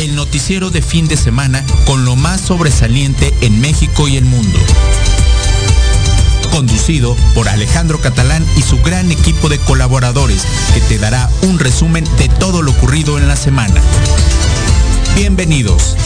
[0.00, 4.58] El noticiero de fin de semana con lo más sobresaliente en México y el mundo.
[6.50, 10.42] Conducido por Alejandro Catalán y su gran equipo de colaboradores
[10.72, 13.82] que te dará un resumen de todo lo ocurrido en la semana.
[15.16, 15.96] Bienvenidos.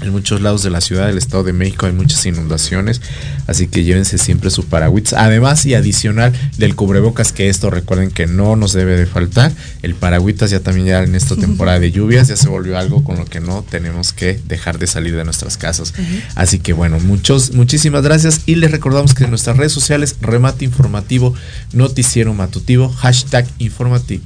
[0.00, 3.00] En muchos lados de la ciudad del Estado de México hay muchas inundaciones,
[3.46, 5.14] así que llévense siempre su paragüitas.
[5.14, 9.52] Además y adicional del cubrebocas, que esto recuerden que no nos debe de faltar.
[9.82, 13.16] El paragüitas ya también ya en esta temporada de lluvias ya se volvió algo con
[13.16, 15.92] lo que no tenemos que dejar de salir de nuestras casas.
[16.34, 20.64] Así que bueno, muchos, muchísimas gracias y les recordamos que en nuestras redes sociales, remate
[20.64, 21.34] informativo,
[21.72, 24.22] noticiero matutivo, hashtag informativo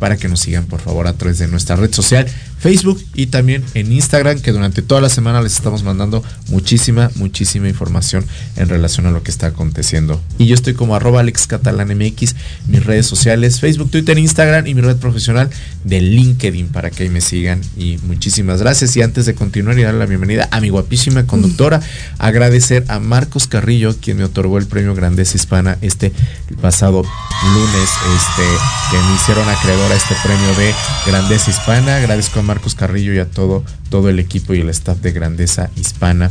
[0.00, 2.26] para que nos sigan por favor a través de nuestra red social
[2.60, 7.68] Facebook y también en Instagram, que durante toda la semana les estamos mandando muchísima, muchísima
[7.68, 8.24] información
[8.56, 10.20] en relación a lo que está aconteciendo.
[10.38, 12.36] Y yo estoy como arroba AlexCatalanMX,
[12.68, 15.48] mis redes sociales, Facebook, Twitter, Instagram y mi red profesional
[15.84, 17.62] de LinkedIn para que ahí me sigan.
[17.78, 18.94] Y muchísimas gracias.
[18.94, 21.80] Y antes de continuar y dar la bienvenida a mi guapísima conductora,
[22.18, 26.12] agradecer a Marcos Carrillo, quien me otorgó el premio Grandeza Hispana este
[26.60, 28.42] pasado lunes, este,
[28.90, 30.74] que me hicieron acreedor este premio de
[31.06, 31.96] Grandeza Hispana.
[31.96, 35.70] Agradezco a Marcos Carrillo y a todo, todo el equipo y el staff de Grandeza
[35.76, 36.30] Hispana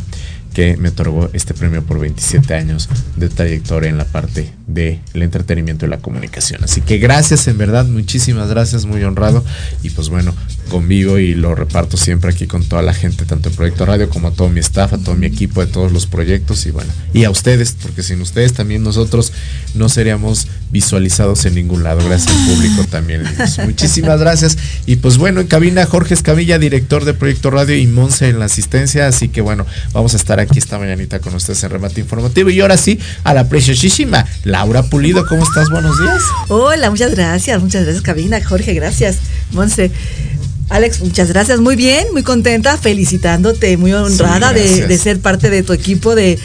[0.52, 5.86] que me otorgó este premio por 27 años de trayectoria en la parte del entretenimiento
[5.86, 6.64] y la comunicación.
[6.64, 9.44] Así que gracias, en verdad, muchísimas gracias, muy honrado.
[9.82, 10.34] Y pues bueno,
[10.70, 14.28] convivo y lo reparto siempre aquí con toda la gente, tanto en Proyecto Radio como
[14.28, 17.24] a todo mi staff, a todo mi equipo de todos los proyectos y bueno, y
[17.24, 19.32] a ustedes, porque sin ustedes también nosotros
[19.74, 22.04] no seríamos visualizados en ningún lado.
[22.06, 23.22] Gracias al público también.
[23.64, 24.56] Muchísimas gracias.
[24.86, 28.46] Y pues bueno, en cabina Jorge Escamilla, director de Proyecto Radio y Monse en la
[28.46, 29.06] asistencia.
[29.06, 32.50] Así que bueno, vamos a estar aquí esta mañanita con ustedes en remate informativo.
[32.50, 35.26] Y ahora sí, a la preciosísima Laura Pulido.
[35.26, 35.68] ¿Cómo estás?
[35.70, 36.22] Buenos días.
[36.48, 37.62] Hola, muchas gracias.
[37.62, 38.42] Muchas gracias, cabina.
[38.44, 39.18] Jorge, gracias.
[39.52, 39.90] Monse.
[40.70, 41.58] Alex, muchas gracias.
[41.60, 46.38] Muy bien, muy contenta, felicitándote, muy honrada de, ser parte de tu equipo, de,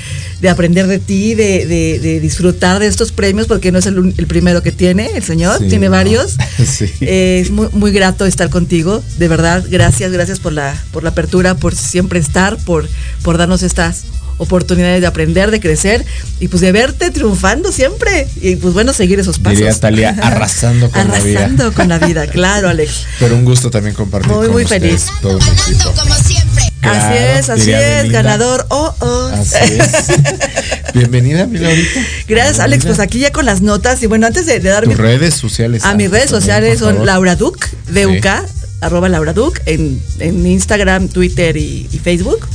[0.50, 5.12] aprender de ti, de, disfrutar de estos premios, porque no es el, primero que tiene,
[5.16, 6.38] el señor, tiene varios.
[7.02, 11.56] es muy, muy, grato estar contigo, de verdad, gracias, gracias por la, por la apertura,
[11.56, 12.90] por siempre estar, por,
[13.22, 14.06] por darnos estas
[14.38, 16.06] oportunidades de aprender, de crecer
[16.39, 18.27] y pues de verte triunfando siempre.
[18.42, 19.57] Y pues bueno, seguir esos pasos.
[19.57, 21.39] Diría Talia, arrasando con la vida.
[21.39, 23.06] Arrasando con la vida, claro, Alex.
[23.19, 25.07] Pero un gusto también compartir muy, con muy feliz.
[25.21, 25.92] todo mi equipo.
[25.94, 26.63] Como siempre.
[26.81, 28.65] así es, así es, ganador.
[28.69, 29.31] Oh, oh.
[29.33, 30.94] Así es.
[30.94, 32.00] Bienvenida, mi Laurita.
[32.27, 32.86] Gracias, Alex.
[32.86, 34.01] Pues aquí ya con las notas.
[34.04, 35.83] Y bueno, antes de, de dar Tus redes sociales.
[35.83, 38.27] A mis redes sociales son Laura Duc, DUK,
[38.81, 42.48] arroba Laura Duc, en, en Instagram, Twitter y, y Facebook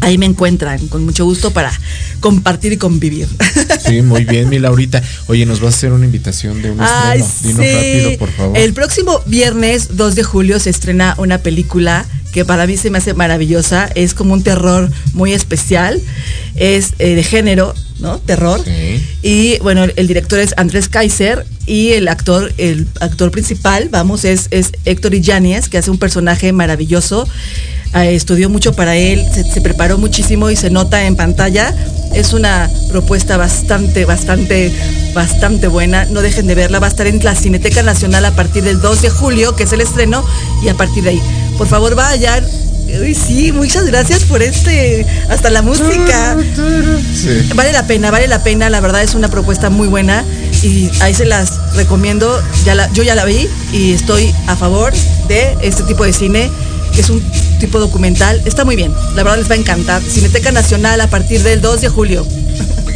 [0.00, 1.72] ahí me encuentran con mucho gusto para
[2.20, 3.28] compartir y convivir.
[3.86, 5.02] Sí, muy bien, mi Laurita.
[5.26, 7.26] Oye, nos vas a hacer una invitación de un estreno.
[7.42, 8.56] Dinos rápido, por favor.
[8.58, 12.98] El próximo viernes 2 de julio se estrena una película que para mí se me
[12.98, 13.90] hace maravillosa.
[13.94, 16.00] Es como un terror muy especial.
[16.54, 18.18] Es eh, de género, ¿no?
[18.18, 18.62] Terror.
[19.22, 24.48] Y bueno, el, director es Andrés Kaiser y el actor, el actor principal, vamos, es,
[24.50, 27.28] es Héctor Illanes, que hace un personaje maravilloso.
[27.94, 31.74] Eh, estudió mucho para él, se, preparó muchísimo y se nota en pantalla.
[32.14, 34.72] Es una propuesta bastante, bastante,
[35.14, 36.06] bastante buena.
[36.06, 36.78] No dejen de verla.
[36.78, 39.72] Va a estar en la Cineteca Nacional a partir del 2 de julio, que es
[39.72, 40.24] el estreno,
[40.62, 41.22] y a partir de ahí.
[41.56, 42.44] Por favor, vayan,
[42.98, 46.36] Uy, sí, muchas gracias por este, hasta la música.
[47.54, 50.24] Vale la pena, vale la pena, la verdad es una propuesta muy buena
[50.62, 52.42] y ahí se las recomiendo.
[52.64, 54.92] Ya la, yo ya la vi y estoy a favor
[55.28, 56.50] de este tipo de cine,
[56.92, 57.22] que es un
[57.60, 58.42] tipo documental.
[58.44, 60.02] Está muy bien, la verdad les va a encantar.
[60.02, 62.26] Cineteca Nacional a partir del 2 de julio.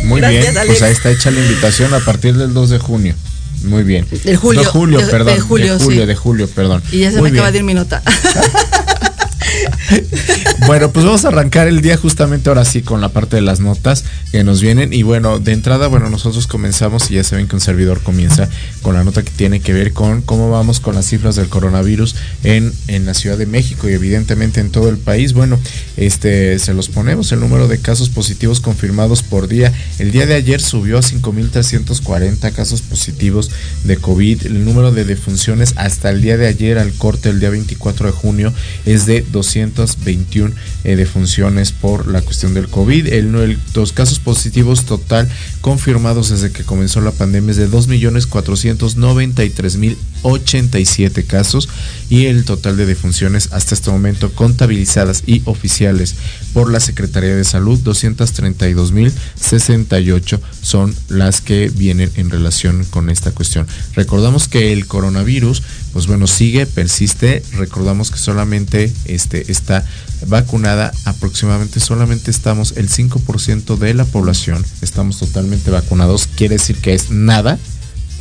[0.04, 3.14] Muy bien, pues ahí está hecha la invitación a partir del 2 de junio.
[3.62, 4.06] Muy bien.
[4.24, 4.60] De julio.
[4.60, 5.34] De julio, perdón.
[5.34, 6.82] De julio, de julio, perdón.
[6.92, 8.02] Y ya se me acaba de ir mi nota.
[10.66, 13.60] bueno, pues vamos a arrancar el día justamente ahora sí con la parte de las
[13.60, 14.92] notas que nos vienen.
[14.92, 18.48] Y bueno, de entrada, bueno, nosotros comenzamos y ya saben que un servidor comienza
[18.82, 22.16] con la nota que tiene que ver con cómo vamos con las cifras del coronavirus
[22.42, 25.32] en, en la Ciudad de México y evidentemente en todo el país.
[25.32, 25.58] Bueno,
[25.96, 29.72] este se los ponemos el número de casos positivos confirmados por día.
[29.98, 33.50] El día de ayer subió a 5.340 casos positivos
[33.84, 34.46] de COVID.
[34.46, 38.12] El número de defunciones hasta el día de ayer, al corte, el día 24 de
[38.12, 38.52] junio,
[38.86, 39.22] es de
[39.74, 40.54] 221
[40.84, 43.06] eh, defunciones por la cuestión del COVID.
[43.08, 45.28] El, el, los casos positivos total
[45.60, 47.68] confirmados desde que comenzó la pandemia es de
[50.24, 51.68] 2.493.087 casos
[52.08, 56.14] y el total de defunciones hasta este momento contabilizadas y oficiales
[56.52, 63.66] por la Secretaría de Salud, 232.068 son las que vienen en relación con esta cuestión.
[63.94, 65.62] Recordamos que el coronavirus,
[65.92, 67.42] pues bueno, sigue, persiste.
[67.54, 69.86] Recordamos que solamente este, está
[70.26, 76.94] vacunada, aproximadamente solamente estamos el 5% de la población, estamos totalmente vacunados, quiere decir que
[76.94, 77.58] es nada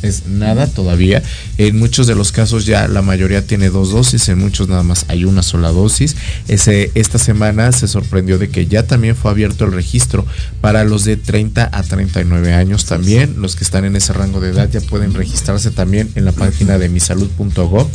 [0.04, 1.22] es nada todavía.
[1.58, 5.06] En muchos de los casos ya la mayoría tiene dos dosis, en muchos nada más
[5.08, 6.16] hay una sola dosis.
[6.48, 10.26] Ese, esta semana se sorprendió de que ya también fue abierto el registro
[10.60, 13.36] para los de 30 a 39 años también.
[13.38, 16.78] Los que están en ese rango de edad ya pueden registrarse también en la página
[16.78, 17.88] de misalud.gov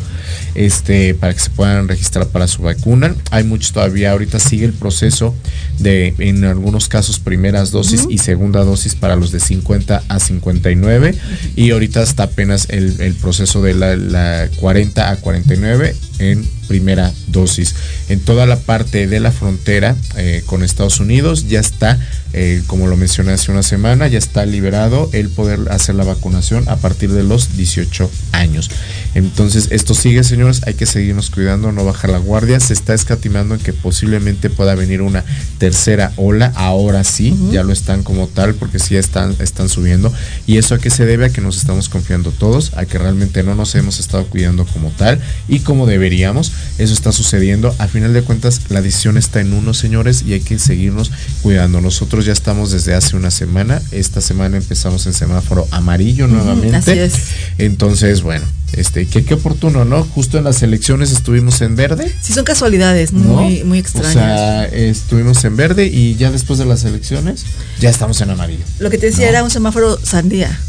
[0.56, 3.16] este, para que se puedan registrar para su vacuna.
[3.32, 5.36] Hay muchos todavía, ahorita sigue el proceso
[5.80, 11.16] de, en algunos casos, primeras dosis y segunda dosis para los de 50 a 59.
[11.56, 17.12] Y ahorita está apenas el, el proceso de la, la 40 a 49 en primera
[17.28, 17.76] dosis.
[18.10, 22.00] En toda la parte de la frontera eh, con Estados Unidos ya está,
[22.34, 26.70] eh, como lo mencioné hace una semana, ya está liberado el poder hacer la vacunación
[26.70, 28.70] a partir de los 18 años.
[29.16, 32.60] Entonces, esto sigue, señores, hay que seguirnos cuidando, no bajar la guardia.
[32.60, 35.24] Se está escatimando en que posiblemente pueda venir una
[35.58, 36.52] tercera ola.
[36.56, 40.14] Ahora sí, ya lo están como tal, porque sí están, están subiendo.
[40.46, 41.26] ¿Y eso a qué se debe?
[41.26, 44.90] A que nos estamos confiando todos, a que realmente no nos hemos estado cuidando como
[44.92, 46.52] tal y como deberíamos.
[46.80, 47.76] Eso está sucediendo.
[47.78, 51.12] A final de cuentas, la decisión está en uno, señores, y hay que seguirnos
[51.44, 51.82] cuidando.
[51.82, 53.82] Nosotros ya estamos desde hace una semana.
[53.92, 56.76] Esta semana empezamos en semáforo amarillo nuevamente.
[56.76, 57.14] Así es.
[57.60, 60.04] Entonces, bueno, este, que qué oportuno, ¿no?
[60.04, 62.12] Justo en las elecciones estuvimos en verde.
[62.22, 64.10] Sí, son casualidades muy, muy extrañas.
[64.10, 67.46] O sea, estuvimos en verde y ya después de las elecciones
[67.80, 68.64] ya estamos en amarillo.
[68.80, 70.60] Lo que te decía era un semáforo sandía.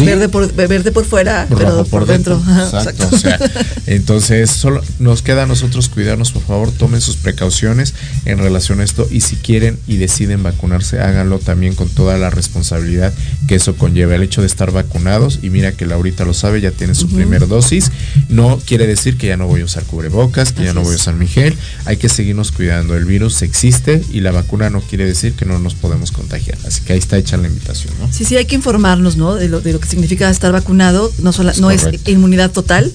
[0.00, 2.36] Verde, por, verde por fuera, pero por, dentro.
[2.36, 3.08] Exacto.
[3.12, 3.38] O sea,
[3.86, 7.94] entonces, solo nos queda a nosotros cuidarnos, por favor, tomen sus precauciones
[8.24, 12.30] en relación a esto y si quieren y deciden vacunarse, háganlo también con toda la
[12.30, 13.12] responsabilidad
[13.46, 14.14] que eso conlleva.
[14.14, 17.46] El hecho de estar vacunados, y mira que Laurita lo sabe, ya tiene su primera
[17.46, 17.92] dosis,
[18.28, 20.96] no quiere decir que ya no voy a usar cubrebocas, que ya no voy a
[20.96, 22.96] usar mi gel, hay que seguirnos cuidando.
[22.96, 26.58] El virus existe y la vacuna no quiere decir que no nos podemos contagiar.
[26.66, 28.12] Así que ahí está hecha la invitación, ¿no?
[28.12, 29.34] Sí, sí, hay que informarnos, ¿no?
[29.34, 32.90] De lo de lo que significa estar vacunado, no, es inmunidad total,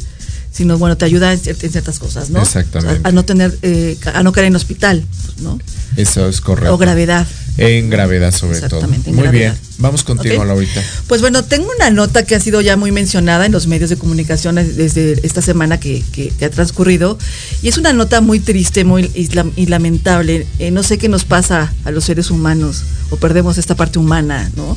[0.51, 2.41] sino bueno, te ayuda en, ciertas cosas, ¿no?
[2.41, 3.01] Exactamente.
[3.07, 5.03] A, no tener, eh, a no caer en hospital,
[5.41, 5.59] ¿no?
[5.97, 6.73] Eso es correcto.
[6.73, 7.27] O gravedad.
[7.57, 8.87] En gravedad sobre todo.
[9.07, 10.81] Muy bien, vamos contigo ahorita.
[11.07, 13.97] Pues bueno, tengo una nota que ha sido ya muy mencionada en los medios de
[13.97, 16.03] comunicación desde esta semana que,
[16.41, 17.17] ha transcurrido
[17.61, 20.47] y es una nota muy triste, muy y, lamentable.
[20.57, 24.51] Eh, no sé qué nos pasa a los seres humanos o perdemos esta parte humana,
[24.55, 24.75] ¿no?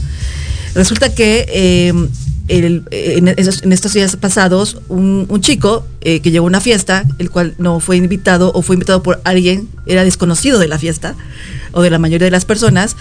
[0.76, 2.09] Resulta que em,
[2.49, 7.80] en, estos días pasados, un, chico eh, que llegó a una fiesta, el cual no
[7.80, 11.14] fue invitado o fue invitado por alguien, era desconocido de la fiesta
[11.73, 12.95] o de la mayoría de las personas,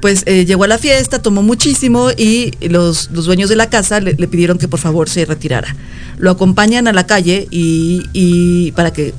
[0.00, 4.14] pues eh, llegó a la fiesta, tomó muchísimo y los, dueños de la casa le,
[4.26, 5.76] pidieron que por favor se retirara.
[6.16, 9.12] Lo acompañan a la calle y, para que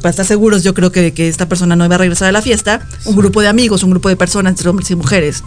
[0.00, 2.42] para estar seguros, yo creo que, que esta persona no iba a regresar a la
[2.42, 5.44] fiesta, un grupo de amigos, un grupo de personas, entre hombres y mujeres.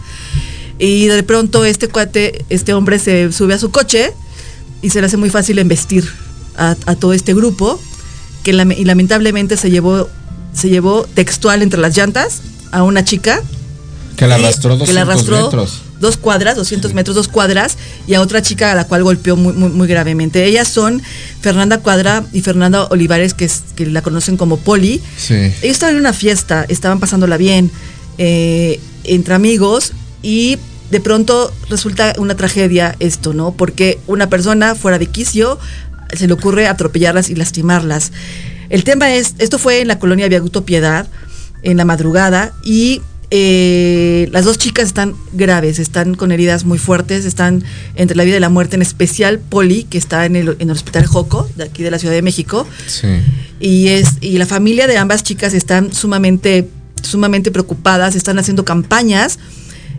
[0.78, 4.12] Y de pronto este cuate, este hombre se sube a su coche
[4.82, 6.08] y se le hace muy fácil embestir
[6.56, 7.80] a, todo este grupo,
[8.42, 10.08] que y lamentablemente se llevó
[10.52, 12.42] se llevó textual entre las llantas
[12.72, 13.42] a una chica.
[14.16, 15.82] Que la arrastró 200 que la arrastró metros.
[16.00, 19.52] Dos cuadras, 200 metros, dos cuadras, y a otra chica a la cual golpeó muy,
[19.52, 20.44] muy, muy gravemente.
[20.44, 21.02] Ellas son
[21.40, 25.00] Fernanda Cuadra y Fernanda Olivares, que, es, que la conocen como Poli.
[25.16, 25.34] Sí.
[25.34, 27.70] Ellos estaban en una fiesta, estaban pasándola bien,
[28.16, 29.92] eh, entre amigos,
[30.28, 30.58] y
[30.90, 33.52] de pronto resulta una tragedia esto, ¿no?
[33.52, 35.58] Porque una persona fuera de quicio
[36.12, 38.12] se le ocurre atropellarlas y lastimarlas.
[38.68, 41.08] El tema es, esto fue en la colonia Viaguto Piedad,
[41.62, 47.24] en la madrugada, y eh, las dos chicas están graves, están con heridas muy fuertes,
[47.24, 50.68] están entre la vida y la muerte, en especial Poli, que está en el, en
[50.68, 52.66] el hospital Joco, de aquí de la Ciudad de México.
[52.86, 53.08] Sí.
[53.60, 56.68] Y, es, y la familia de ambas chicas están sumamente,
[57.02, 59.38] sumamente preocupadas, están haciendo campañas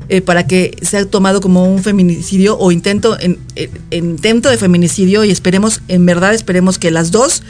[0.10, 5.24] eh, para que sea tomado como un feminicidio o intento, en, en- intento de feminicidio
[5.24, 7.44] y esperemos, en verdad esperemos que las dos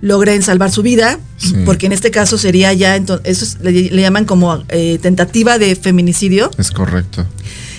[0.00, 1.54] logren salvar su vida, Sí.
[1.64, 5.58] porque en este caso sería ya, ento- eso es- le, le llaman como eh, tentativa
[5.58, 7.24] de feminicidio, Es correcto.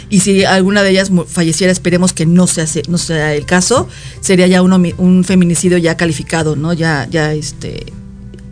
[0.09, 3.87] y si alguna de ellas falleciera, esperemos que no sea, no sea el caso,
[4.21, 6.71] sería ya un, un feminicidio ya calificado, ¿no?
[6.73, 7.85] Ya, ya este,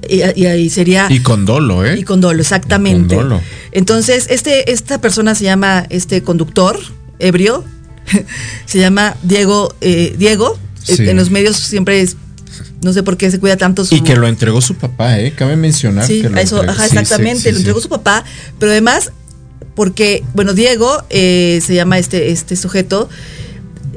[0.10, 1.08] y, y ahí sería...
[1.10, 1.98] Y con dolo, ¿eh?
[2.00, 3.16] Y con dolo, exactamente.
[3.16, 3.42] Y con dolo.
[3.72, 6.80] Entonces, este, esta persona se llama, este conductor
[7.20, 7.64] ebrio,
[8.66, 10.58] se llama Diego, eh, Diego.
[10.84, 10.94] Sí.
[11.04, 12.18] Eh, En los medios siempre es,
[12.84, 13.96] no sé por qué se cuida tanto su...
[13.96, 15.34] Y que lo entregó su papá, ¿eh?
[15.34, 16.72] Cabe mencionar Sí, que lo eso, entregó.
[16.74, 18.24] ajá, Sí, sí, exactamente, sí, lo entregó su papá,
[18.60, 19.12] pero además,
[19.76, 23.10] porque, bueno, Diego eh, se llama este, este sujeto,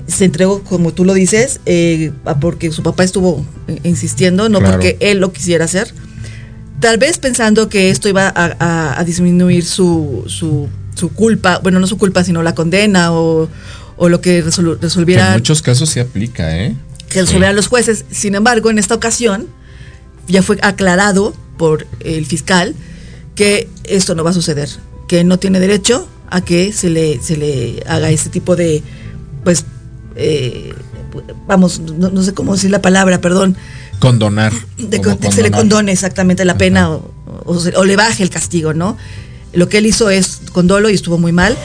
[0.06, 4.74] se entregó, como tú lo dices, eh, porque su papá estuvo eh, insistiendo, no Claro.
[4.74, 5.92] porque él lo quisiera hacer.
[6.80, 11.80] Tal vez pensando que esto iba a, a- a disminuir su, su, su culpa, bueno,
[11.80, 13.48] no su culpa, sino la condena o,
[13.96, 16.74] o lo que resol- Que resolviera en muchos casos se aplica, ¿eh?
[17.08, 18.04] que resolvieran los jueces.
[18.10, 19.46] Sin embargo, en esta ocasión
[20.28, 22.74] ya fue aclarado por el fiscal
[23.36, 24.68] que esto no va a suceder,
[25.08, 28.82] que no tiene derecho a que se le, se le haga este tipo de,
[29.44, 29.64] pues,
[30.16, 30.74] eh,
[31.46, 33.56] vamos, no, no sé cómo decir la palabra, perdón,
[33.98, 34.52] Condonar.
[34.76, 35.00] de
[35.32, 37.10] se le condone exactamente la pena o,
[37.44, 38.96] o se- o le baje el castigo, ¿no?
[39.52, 41.56] Lo que él hizo es con dolo y estuvo muy mal.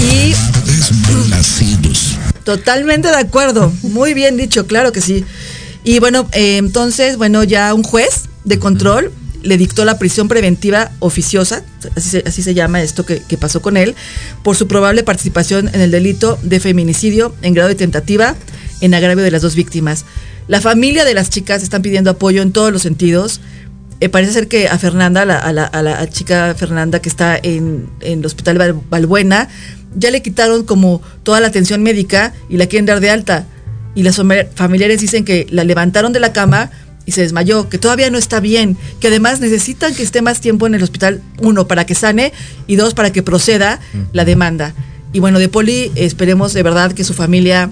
[0.00, 0.34] Y.
[2.44, 3.72] Totalmente de acuerdo.
[3.82, 5.24] Muy bien dicho, claro que sí.
[5.84, 10.90] Y bueno, eh, entonces, bueno, ya un juez de control le dictó la prisión preventiva
[10.98, 11.62] oficiosa,
[11.96, 13.94] así se, llama esto que, que pasó con él,
[14.42, 18.34] por su probable participación en el delito de feminicidio en grado de tentativa
[18.80, 20.04] en agravio de las dos víctimas.
[20.48, 23.40] La familia de las chicas están pidiendo apoyo en todos los sentidos.
[24.00, 27.88] Eh, parece ser que a Fernanda, la, a la- la chica Fernanda que está en,
[28.00, 29.48] en el hospital Val- Valbuena,
[29.96, 33.46] ya le quitaron como toda la atención médica y la quieren dar de alta.
[33.94, 36.70] Y las fami- familiares dicen que la levantaron de la cama
[37.08, 40.66] y se desmayó, que todavía no está bien, que además necesitan que esté más tiempo
[40.66, 42.34] en el hospital, uno, para que sane
[42.66, 43.80] y dos, para que proceda
[44.12, 44.74] la demanda.
[45.14, 47.70] Y bueno, de Poli esperemos de verdad que su familia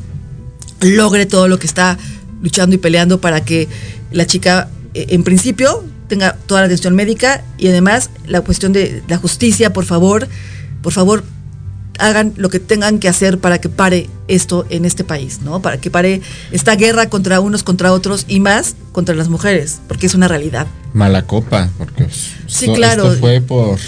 [0.81, 1.99] logre todo lo que está
[2.41, 3.69] luchando y peleando para que
[4.11, 9.03] la chica, eh, en principio, tenga toda la atención médica y además la cuestión de
[9.07, 10.29] la justicia, por favor,
[10.81, 11.25] por favor,
[11.99, 15.61] hagan lo que tengan que hacer para que pare esto en este país, ¿no?
[15.63, 16.21] Para que pare
[16.53, 20.67] esta guerra contra unos contra otros y más contra las mujeres, porque es una realidad.
[20.95, 23.07] Mala copa, porque pues, Sí, esto- claro.
[23.09, 23.79] esto fue por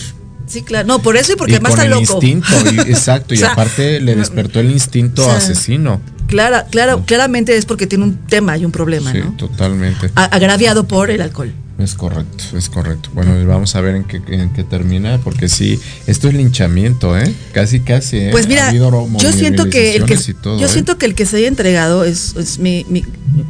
[0.47, 0.89] Sí, claro.
[0.89, 2.13] No, por eso y porque y además con está el loco.
[2.15, 6.01] instinto, y- exacto, y O sea, aparte le despertó el instinto o sea, asesino.
[6.27, 9.33] Clara, claro, claramente es porque tiene un tema y un problema, Sí, ¿no?
[9.37, 10.11] totalmente.
[10.15, 11.53] A- agraviado por el alcohol.
[11.79, 13.11] Es correcto, es correcto.
[13.15, 17.33] Bueno, vamos a ver en qué, en qué termina, porque sí, esto es linchamiento, ¿eh?
[17.53, 18.29] Casi, casi, ¿eh?
[18.33, 20.69] Pues mira, Ha habido yo siento que el que todo, yo ¿eh?
[20.69, 23.05] siento que el que se haya entregado es, es mi, mi-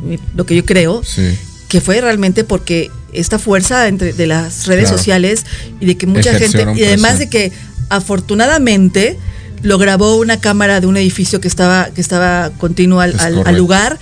[0.04, 1.22] mi- lo que yo creo Sí,
[1.68, 4.98] que fue realmente porque esta fuerza entre de las redes Claro.
[4.98, 5.46] sociales
[5.80, 7.50] y de que mucha gente y además de que
[7.88, 9.18] afortunadamente
[9.62, 13.26] lo grabó una cámara de un edificio que estaba que estaba continuo al, Es al-
[13.26, 13.58] al correcto.
[13.58, 13.98] lugar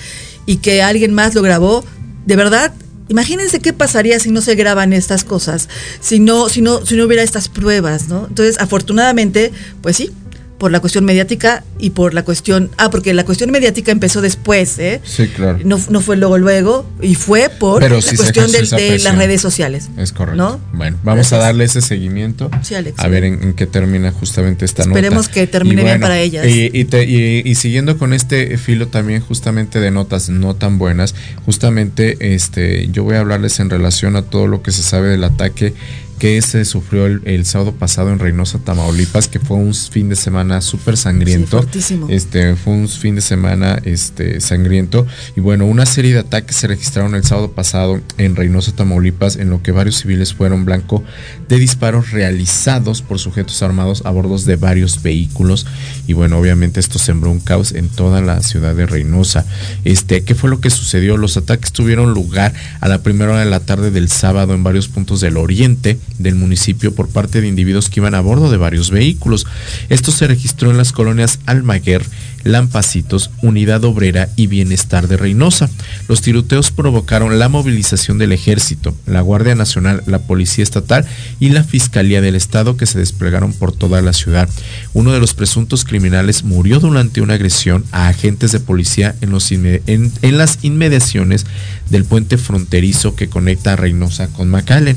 [0.47, 1.85] y que alguien más lo grabó
[2.27, 2.73] de verdad
[3.09, 5.69] imagínense qué pasaría si no se graban estas cosas
[6.01, 10.11] si no si no si no hubiera estas pruebas no entonces afortunadamente pues sí
[10.59, 14.79] por la cuestión mediática y por la cuestión ah porque la cuestión mediática empezó después
[14.79, 15.59] eh sí, claro.
[15.65, 19.41] no, no fue luego luego y fue por Pero la sí cuestión de, las redes
[19.41, 19.89] sociales.
[19.99, 20.37] Es correcto.
[20.43, 20.61] ¿No?
[20.73, 22.51] Bueno, vamos a darle ese seguimiento.
[22.63, 22.99] Sí, Alex.
[22.99, 25.35] A ver en, en qué termina justamente esta Esperemos nota.
[25.35, 26.47] que termine bien para ellas.
[26.47, 30.79] Y, y te- y- y siguiendo con este filo también justamente de notas no tan
[30.79, 35.09] buenas, justamente este yo voy a hablarles en relación a todo lo que se sabe
[35.09, 35.75] del ataque
[36.19, 40.61] que se sufrió el, sábado pasado en Reynosa, Tamaulipas, que fue un fin de semana
[40.61, 41.65] súper sangriento.
[42.09, 45.07] este, fue un fin de semana este, sangriento.
[45.37, 49.51] Y bueno, una serie de ataques se registraron el sábado pasado en Reynosa, Tamaulipas, en
[49.51, 51.03] lo que varios civiles fueron blanco
[51.49, 55.67] de disparos realizados por sujetos armados a bordo de varios vehículos.
[56.07, 59.47] Y bueno, obviamente esto sembró un caos en toda la ciudad de Reynosa.
[59.85, 61.17] Este, ¿qué fue lo que sucedió?
[61.17, 64.89] Los ataques tuvieron lugar a la primera hora de la tarde del sábado en varios
[64.89, 68.91] puntos del oriente del municipio por parte de individuos que iban a bordo de varios
[68.91, 69.47] vehículos.
[69.89, 72.05] Esto se registró en las colonias Almaguer,
[72.45, 75.69] Lampacitos, Unidad Obrera y Bienestar de Reynosa.
[76.09, 81.05] Los tiroteos provocaron la movilización del ejército, la Guardia Nacional, la Policía Estatal
[81.41, 84.49] y la Fiscalía del Estado que se desplegaron por toda la ciudad.
[84.95, 90.59] Uno de los presuntos criminales murió durante una agresión a agentes de policía en, las
[90.63, 91.47] inmediaciones
[91.91, 94.97] del puente fronterizo que conecta a Reynosa con McAllen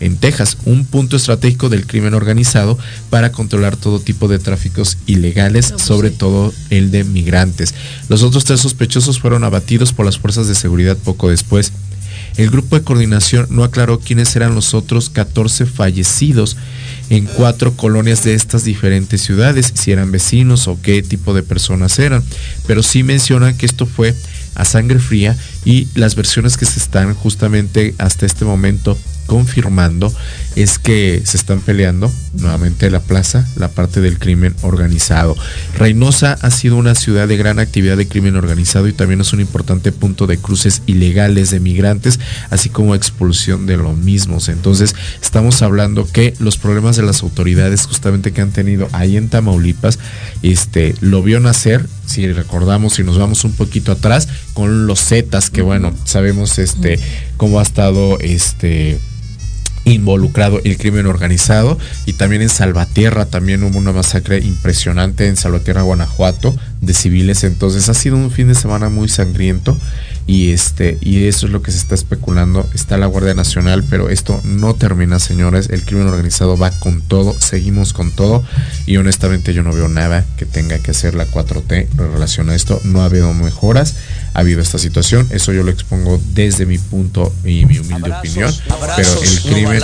[0.00, 2.78] en Texas, un punto estratégico del crimen organizado
[3.10, 7.74] para controlar todo tipo de tráficos ilegales, pues sobre todo el de migrantes.
[8.08, 11.72] Los otros tres sospechosos fueron abatidos por las fuerzas de seguridad poco después.
[12.36, 16.56] El grupo de coordinación no aclaró quiénes eran los otros 14 fallecidos
[17.10, 21.98] en cuatro colonias de estas diferentes ciudades, si eran vecinos o qué tipo de personas
[21.98, 22.22] eran,
[22.66, 24.14] pero sí mencionan que esto fue
[24.54, 28.96] a sangre fría y las versiones que se están justamente hasta este momento
[29.30, 30.12] confirmando
[30.56, 35.36] es que se están peleando nuevamente la plaza, la parte del crimen organizado.
[35.78, 39.38] Reynosa ha sido una ciudad de gran actividad de crimen organizado y también es un
[39.38, 42.18] importante punto de cruces ilegales de migrantes,
[42.50, 44.48] así como expulsión de los mismos.
[44.48, 49.28] Entonces, estamos hablando que los problemas de las autoridades justamente que han tenido ahí en
[49.28, 50.00] Tamaulipas,
[50.42, 55.50] este, lo vio nacer, si recordamos, si nos vamos un poquito atrás, con los Zetas,
[55.50, 56.98] que bueno, sabemos este,
[57.36, 58.98] cómo ha estado este
[59.84, 61.78] involucrado el crimen organizado.
[62.06, 67.88] Y también en Salvatierra también hubo una masacre impresionante en Salvatierra, Guanajuato de civiles, entonces
[67.88, 69.76] ha sido un fin de semana muy sangriento
[70.26, 74.08] y este y eso es lo que se está especulando, está la Guardia Nacional, pero
[74.08, 78.44] esto no termina, señores, el crimen organizado va con todo, seguimos con todo.
[78.86, 82.54] Y honestamente yo no veo nada que tenga que hacer la 4T en relación a
[82.54, 83.96] esto, no ha habido mejoras
[84.34, 85.26] ha habido esta situación.
[85.30, 88.52] Eso yo lo expongo desde mi punto y mi humilde opinión.
[88.96, 89.82] pero el crimen,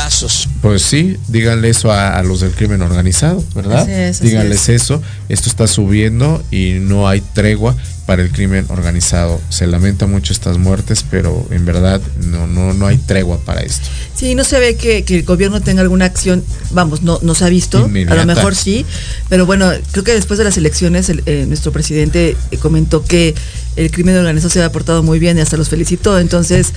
[0.63, 3.87] pues sí, díganle eso a, los del crimen organizado, ¿verdad?
[4.21, 5.03] Díganles eso.
[5.29, 9.40] Esto está subiendo y no hay tregua para el crimen organizado.
[9.49, 13.88] Se lamenta mucho estas muertes, pero en verdad no, no, no hay tregua para esto.
[14.14, 17.49] Sí, no se ve que, el gobierno tenga alguna acción, vamos, no, no se ha
[17.49, 18.87] visto, a lo mejor sí,
[19.29, 23.35] pero bueno, creo que después de las elecciones eh, nuestro presidente comentó que
[23.77, 26.73] el crimen organizado se ha portado muy bien y hasta los felicitó, entonces,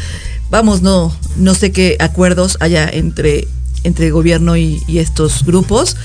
[0.49, 3.47] vamos, no, no sé qué acuerdos haya entre,
[3.83, 5.95] entre el gobierno y, estos grupos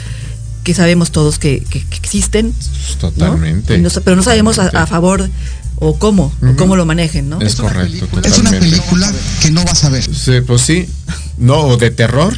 [0.65, 2.53] que sabemos todos que, existen.
[2.99, 3.81] Totalmente.
[4.03, 5.29] pero no sabemos a, favor
[5.77, 7.41] o cómo, o cómo lo manejen, ¿no?
[7.41, 8.09] Es, correcto.
[8.25, 10.03] Es una película que no vas a ver.
[10.03, 10.89] Sí, pues sí.
[11.37, 12.35] No, de terror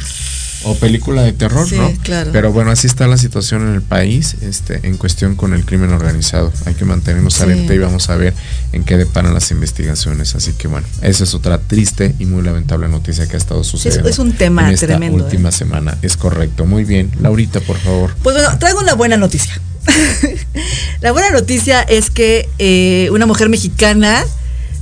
[0.63, 1.91] o película de terror, ¿no?
[2.03, 2.31] Claro.
[2.33, 5.91] Pero bueno, así está la situación en el país, este, en cuestión con el crimen
[5.91, 6.51] organizado.
[6.65, 8.33] Hay que mantenernos alerta y vamos a ver
[8.71, 10.35] en qué deparan las investigaciones.
[10.35, 14.09] Así que bueno, esa es otra triste y muy lamentable noticia que ha estado sucediendo.
[14.09, 15.23] es un tema en esta tremendo.
[15.23, 15.51] Última ¿eh?
[15.51, 16.65] semana, es correcto.
[16.65, 18.15] Muy bien, Laurita, por favor.
[18.23, 19.59] Pues bueno, traigo una buena noticia.
[21.01, 24.25] la buena noticia es que eh, una mujer mexicana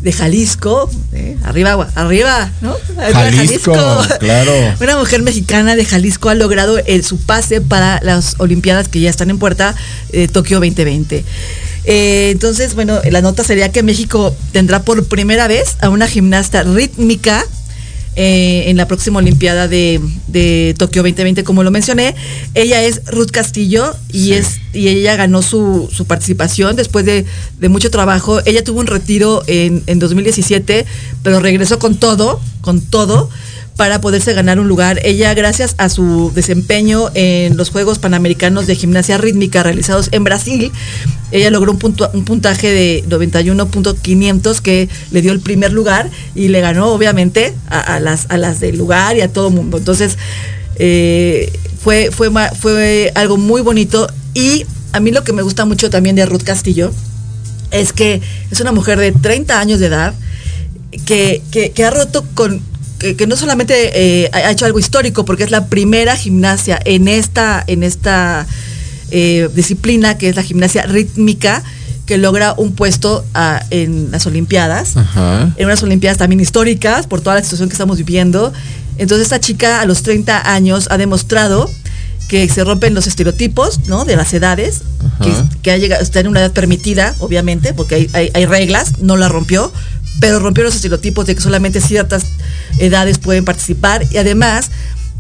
[0.02, 1.38] de Jalisco, ¿eh?
[1.44, 2.76] arriba, arriba, ¿no?
[2.98, 3.74] Jalisco,
[4.20, 4.52] claro.
[4.80, 9.10] Una mujer mexicana de Jalisco ha logrado el, su pase para las Olimpiadas que ya
[9.10, 9.76] están en puerta,
[10.12, 11.26] eh, Tokio 2020.
[11.86, 16.64] Eh, entonces, bueno, la nota sería que México tendrá por primera vez a una gimnasta
[16.64, 17.46] rítmica
[18.15, 22.15] eh, en la próxima Olimpiada de, de, Tokio 2020, como lo mencioné.
[22.54, 27.25] Ella es Ruth Castillo y, es, y ella ganó su, su participación después de,
[27.60, 28.39] de, mucho trabajo.
[28.45, 30.86] Ella tuvo un retiro en, en 2017,
[31.23, 33.30] pero regresó con todo, con todo
[33.76, 35.00] para poderse ganar un lugar.
[35.04, 40.72] Ella, gracias a su desempeño en los Juegos Panamericanos de Gimnasia Rítmica realizados en Brasil,
[41.32, 46.62] ella logró un, un puntaje de 91.500 que le dio el primer lugar y le
[46.62, 49.78] ganó obviamente a, las, a las del lugar y a todo mundo.
[49.78, 50.18] Entonces,
[50.78, 55.90] eh, fue, fue, fue algo muy bonito y a mí lo que me gusta mucho
[55.90, 56.92] también de Ruth Castillo
[57.72, 60.14] es que es una mujer de 30 años de edad
[61.06, 62.62] que, que ha roto con
[63.13, 67.63] que, no solamente eh, ha hecho algo histórico, porque es la primera gimnasia en esta,
[67.68, 68.48] en esta
[69.12, 71.63] eh, disciplina, que es la gimnasia rítmica,
[72.06, 74.96] que logra un puesto ah, en las Olimpiadas,
[75.58, 78.54] en unas Olimpiadas también históricas, por toda la situación que estamos viviendo.
[78.98, 81.70] Entonces esta chica a los 30 años ha demostrado
[82.28, 84.06] que se rompen los estereotipos, ¿no?
[84.06, 84.82] De las edades,
[85.62, 89.72] que, ha llegado, está en una edad permitida, obviamente, porque hay, reglas, no la rompió,
[90.19, 92.25] pero rompió los estereotipos de que solamente ciertas
[92.78, 94.71] edades pueden participar y además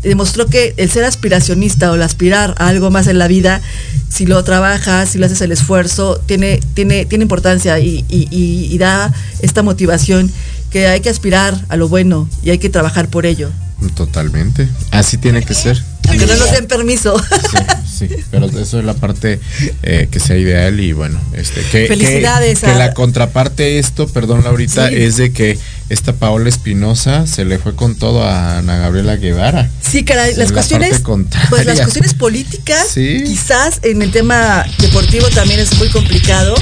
[0.01, 3.61] demostró que el ser aspiracionista o el aspirar a algo más en la vida,
[4.09, 9.11] si lo trabajas, si lo haces el esfuerzo, tiene, tiene, tiene importancia y, y da
[9.39, 10.31] esta motivación
[10.69, 13.49] que hay que aspirar a lo bueno y hay que trabajar por ello.
[13.95, 14.67] Totalmente.
[14.91, 15.81] Así tiene que ser.
[16.07, 17.15] Aunque no nos den permiso.
[17.19, 17.57] Sí,
[17.97, 19.39] sí, pero eso es la parte
[19.83, 24.43] eh, que sea ideal y bueno, este que, Felicidades que, la contraparte de esto, perdón
[24.43, 25.57] Laurita, es de que
[25.89, 29.69] esta Paola Espinosa se le fue con todo a Ana Gabriela Guevara.
[29.81, 31.01] Sí, caray, las cuestiones
[31.49, 36.55] pues las cuestiones políticas, quizás en el tema deportivo también es muy complicado,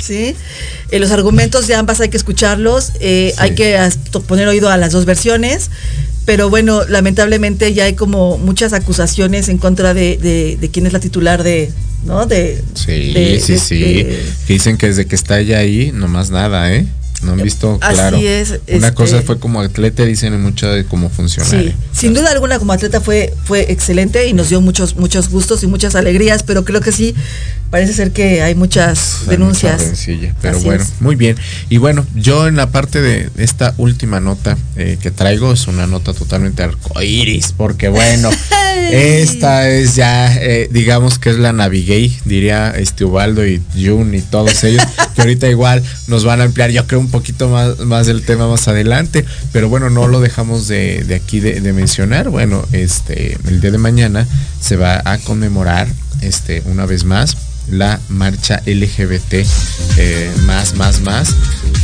[0.00, 0.36] ¿sí?
[0.90, 3.78] Eh, los argumentos de ambas hay que escucharlos, eh, hay que
[4.26, 5.70] poner oído a las dos versiones
[6.28, 10.18] pero bueno, lamentablemente ya hay como muchas acusaciones en contra de,
[10.60, 11.72] de, quién es la titular de,
[12.04, 12.26] ¿no?
[12.26, 14.06] De, sí, sí, sí.
[14.46, 16.86] dicen que desde que está ella ahí, nomás nada, ¿eh?
[17.22, 18.18] No han visto, claro.
[18.68, 21.48] Una cosa este fue como atleta, dicen mucho de cómo funciona.
[21.48, 25.62] Sí, sin duda alguna como atleta fue, fue excelente y nos dio muchos, muchos gustos
[25.62, 27.14] y muchas alegrías, pero creo que sí,
[27.70, 30.06] parece ser que hay muchas denuncias.
[30.40, 31.36] pero bueno, muy bien.
[31.68, 35.86] Y bueno, yo en la parte de esta última nota eh, que traigo es una
[35.86, 38.30] nota totalmente arcoiris, porque bueno,
[38.90, 44.22] esta es ya, eh, digamos que es la Navigate, diría este Ubaldo y Jun y
[44.22, 44.82] todos ellos,
[45.14, 48.48] que ahorita igual nos van a ampliar, yo creo, un poquito más, más del tema
[48.48, 52.30] más adelante, pero bueno, no lo dejamos de, aquí de, mencionar.
[52.30, 54.26] Bueno, este, el día de mañana
[54.60, 55.86] se va a conmemorar
[56.22, 57.36] este, una vez más
[57.70, 59.44] la marcha LGBT
[59.98, 61.34] eh, más, más, más.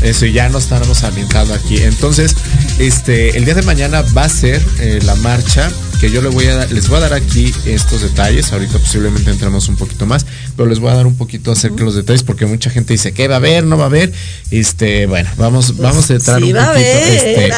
[0.03, 1.79] Eso ya no estamos ambientando aquí.
[1.79, 2.35] Entonces,
[2.79, 6.47] este, el día de mañana va a ser eh, la marcha que yo les voy
[6.47, 8.53] a les voy a dar aquí estos detalles.
[8.53, 10.27] Ahorita posiblemente entremos un poquito más,
[10.57, 13.13] pero les voy a dar un poquito acerca de los detalles porque mucha gente dice
[13.13, 14.13] que va a haber, no va a haber.
[14.51, 16.73] Este, bueno, vamos, pues vamos a entrar un poquito.
[16.75, 17.53] Este,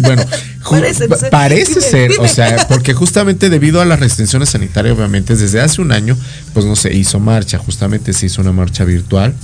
[0.00, 0.24] bueno,
[1.30, 5.92] parece, ser, o sea, porque justamente debido a las restricciones sanitarias, obviamente, desde hace un
[5.92, 6.16] año,
[6.52, 9.34] pues no se hizo marcha, justamente se hizo una marcha virtual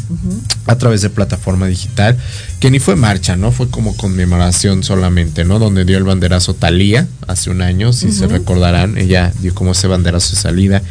[0.67, 2.17] a través de plataforma digital,
[2.61, 3.53] que ni fue marcha, ¿no?
[3.53, 5.59] Fue como conmemoración solamente, ¿no?
[5.59, 9.87] Donde dio el banderazo Talía hace un año, si se recordarán, ella dio como ese
[9.87, 10.83] banderazo de salida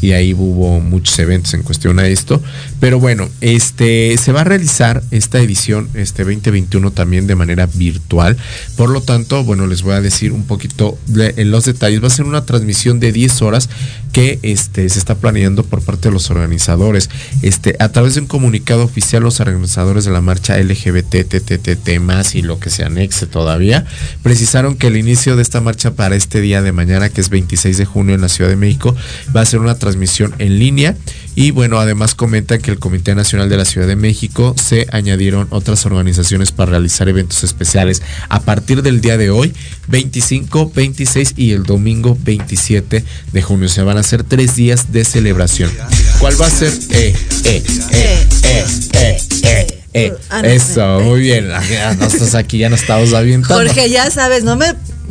[0.00, 2.42] y ahí hubo muchos eventos en cuestión a esto.
[2.78, 8.36] Pero bueno, este se va a realizar esta edición este 2021 también de manera virtual.
[8.76, 12.02] Por lo tanto, bueno, les voy a decir un poquito en los detalles.
[12.02, 13.68] Va a ser una transmisión de 10 horas
[14.12, 17.10] que este, se está planeando por parte de los organizadores.
[17.42, 22.34] Este, a través de un comunicado oficial, los organizadores de la marcha LGBT, TTT más
[22.34, 23.86] y lo que se anexe todavía,
[24.22, 27.78] precisaron que el inicio de esta marcha para este día de mañana, que es 26
[27.78, 28.94] de junio en la Ciudad de México,
[29.34, 30.96] va a ser una transmisión en línea
[31.34, 35.46] y bueno, además comenta que el Comité Nacional de la Ciudad de México se añadieron
[35.50, 39.52] otras organizaciones para realizar eventos especiales a partir del día de hoy,
[39.88, 43.68] 25, 26 y el domingo 27 de junio.
[43.68, 45.70] Se van hacer tres días de celebración.
[46.18, 46.72] ¿Cuál va a ser?
[46.90, 49.76] Eh, eh, eh, eh, eh, eh.
[49.92, 51.48] Eh, ah, eso, muy bien.
[51.68, 53.56] Ya no estás aquí, ya no estamos avientando.
[53.56, 54.66] Jorge, ya sabes, no me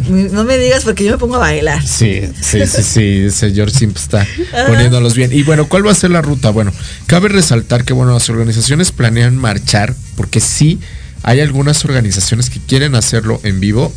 [0.08, 1.86] no me digas porque yo me pongo a bailar.
[1.86, 4.26] Sí, sí, sí, sí, el señor siempre está
[4.68, 5.34] poniéndolos bien.
[5.34, 6.52] Y bueno, ¿cuál va a ser la ruta?
[6.52, 6.72] Bueno,
[7.06, 10.80] cabe resaltar que bueno, las organizaciones planean marchar porque sí
[11.24, 13.94] hay algunas organizaciones que quieren hacerlo en vivo.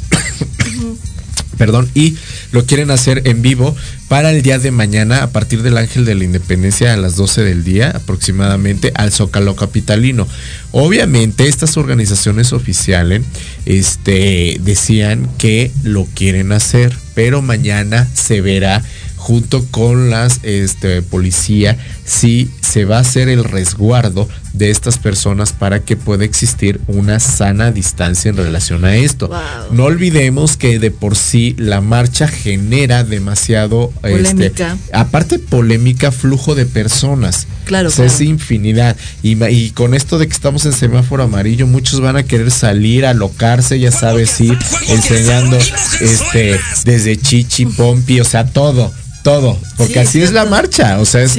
[1.59, 2.16] Perdón, y
[2.51, 3.77] lo quieren hacer en vivo
[4.09, 7.42] para el día de mañana a partir del Ángel de la Independencia a las 12
[7.42, 10.27] del día aproximadamente al Zócalo Capitalino.
[10.73, 13.23] Obviamente estas organizaciones oficiales
[13.66, 18.83] este, decían que lo quieren hacer, pero mañana se verá
[19.16, 25.53] junto con las este, policía si se va a hacer el resguardo de estas personas
[25.53, 29.31] para que pueda existir una sana distancia en relación a esto.
[29.73, 34.79] No olvidemos que de por sí la marcha genera demasiado este, polémica.
[34.95, 37.47] aparte polémica flujo de personas.
[37.67, 38.97] Claro, Es infinidad.
[39.23, 43.05] Y, y, con esto de que estamos en semáforo amarillo, muchos van a querer salir,
[43.05, 44.57] alocarse, ya sabes, ir
[44.89, 45.59] enseñando
[46.01, 51.23] este desde chichi, pompi, o sea, todo todo, porque así es la marcha, o sea,
[51.23, 51.37] es,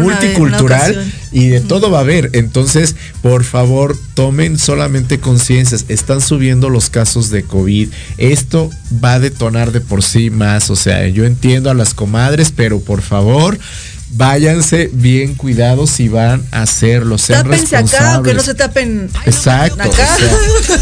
[0.00, 2.30] multicultural y de todo va a haber.
[2.32, 8.70] Entonces, por favor, tomen solamente conciencias, están subiendo los casos de COVID, esto
[9.04, 12.80] va a detonar de por sí más, o sea, yo entiendo a las comadres, pero
[12.80, 13.58] por favor,
[14.10, 17.18] váyanse bien cuidados si van a hacerlo.
[17.18, 19.10] Sean tápense acá, aunque no se tapen.
[19.26, 19.82] Exacto.
[19.82, 20.16] Acá.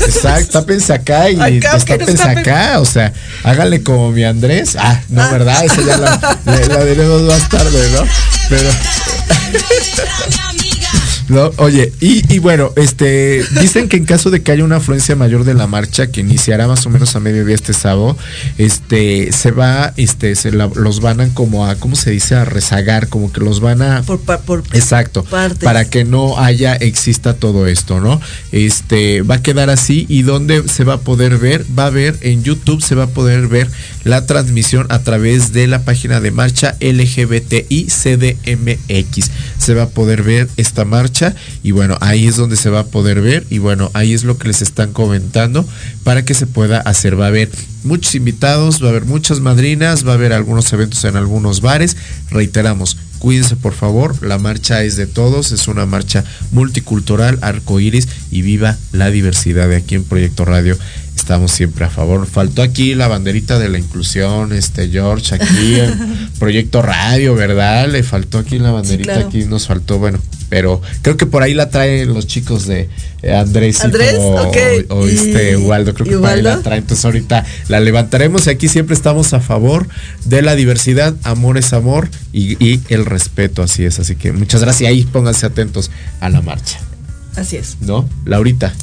[0.07, 2.81] exacto, tápense acá y acá, tápense acá.
[2.81, 3.13] O sea,
[3.43, 4.77] háganle como mi Andrés.
[4.79, 5.31] Ah, no, ah.
[5.31, 5.65] ¿verdad?
[5.65, 8.05] Esa ya la, la, la diremos más tarde, ¿no?
[8.49, 8.71] Pero.
[11.29, 15.45] No, oye, y, bueno, este, dicen que en caso de que haya una afluencia mayor
[15.45, 18.17] de la marcha, que iniciará más o menos a mediodía este sábado,
[18.59, 22.37] este, se va, este, se los van a como a, ¿cómo se dice?
[22.37, 24.03] A rezagar, como que los van a...
[24.03, 25.25] Por, por exacto,
[25.63, 28.21] para que no haya, exista todo esto, ¿no?
[28.53, 32.17] Este, va a quedar así y donde se va a poder ver, va a ver
[32.21, 33.69] en YouTube, se va a poder ver
[34.05, 39.31] la transmisión a través de la página de marcha LGBTI CDMX.
[39.59, 41.16] Se va a poder ver esta marcha
[41.63, 44.39] y bueno, ahí es donde se va a poder ver y bueno, ahí es lo
[44.39, 45.67] que les están comentando
[46.05, 47.19] para que se pueda hacer.
[47.19, 47.51] Va a haber
[47.85, 51.97] muchos invitados, va a haber muchas madrinas, va a haber algunos eventos en algunos bares.
[52.31, 58.43] Reiteramos, cuídense por favor, la marcha es de todos, es una marcha multicultural, arcoíris y
[58.43, 60.77] viva la diversidad de aquí en Proyecto Radio
[61.17, 62.27] estamos siempre a favor.
[62.27, 67.89] Faltó aquí la banderita de la inclusión, este George, aquí en Proyecto Radio, ¿verdad?
[67.89, 71.71] Le faltó aquí la banderita, aquí nos faltó, bueno, pero creo que por ahí la
[71.71, 72.89] traen los chicos de
[73.23, 76.83] eh, Andrés, Andrés o, este Waldo, creo que por ahí la traen.
[76.83, 79.89] Entonces ahorita la levantaremos y aquí siempre estamos a favor
[80.25, 83.99] de la diversidad, amor es amor y, y el respeto, así es.
[83.99, 86.79] Así que muchas gracias y ahí pónganse atentos a la marcha.
[87.37, 87.77] Así es.
[87.81, 88.09] ¿No?
[88.25, 88.75] Laurita.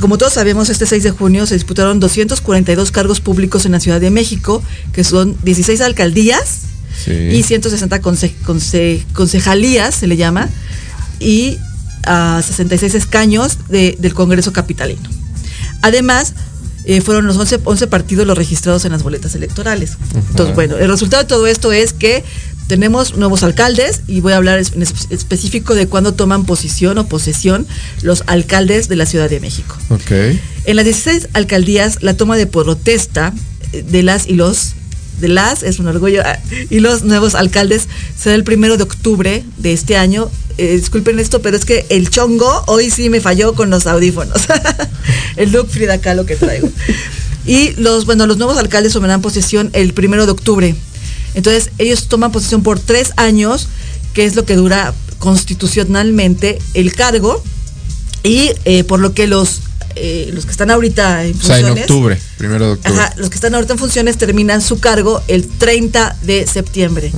[0.00, 4.00] Como todos sabemos, este 6 de junio se disputaron 242 cargos públicos en la Ciudad
[4.00, 4.62] de México,
[4.94, 6.60] que son 16 alcaldías,
[7.06, 10.48] y 160 concejalías, se le llama,
[11.18, 11.58] y
[12.04, 15.08] a 66 escaños del Congreso Capitalino.
[15.82, 16.34] Además,
[16.84, 19.96] eh, fueron los 11, 11, partidos los registrados en las boletas electorales.
[20.14, 22.24] Entonces, bueno, el resultado de todo esto es que
[22.68, 27.66] tenemos nuevos alcaldes y voy a hablar en específico de cuándo toman posición o posesión
[28.02, 29.76] los alcaldes de la Ciudad de México.
[29.88, 30.40] Okay.
[30.64, 33.34] En las 16 alcaldías, la toma de protesta
[33.72, 34.74] eh, de las y los
[35.20, 36.38] de las, es un orgullo, ah,
[36.70, 40.30] y los nuevos alcaldes será el primero de octubre de este año.
[40.58, 44.42] Eh, disculpen esto, pero es que el chongo hoy sí me falló con los audífonos.
[45.36, 46.68] el look Frida Kahlo que traigo.
[47.46, 50.74] Y los, bueno, los nuevos alcaldes tomarán posesión el primero de octubre.
[51.34, 53.68] Entonces, ellos toman posesión por tres años,
[54.14, 57.42] que es lo que dura constitucionalmente el cargo,
[58.22, 59.60] y eh, por lo que los
[59.96, 61.62] eh, los que están ahorita en funciones.
[61.62, 62.92] O sea, en octubre, primero de octubre.
[62.98, 67.12] Ajá, los que están ahorita en funciones terminan su cargo el 30 de septiembre.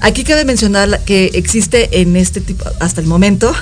[0.00, 3.54] Aquí cabe mencionar que existe en este tipo, hasta el momento,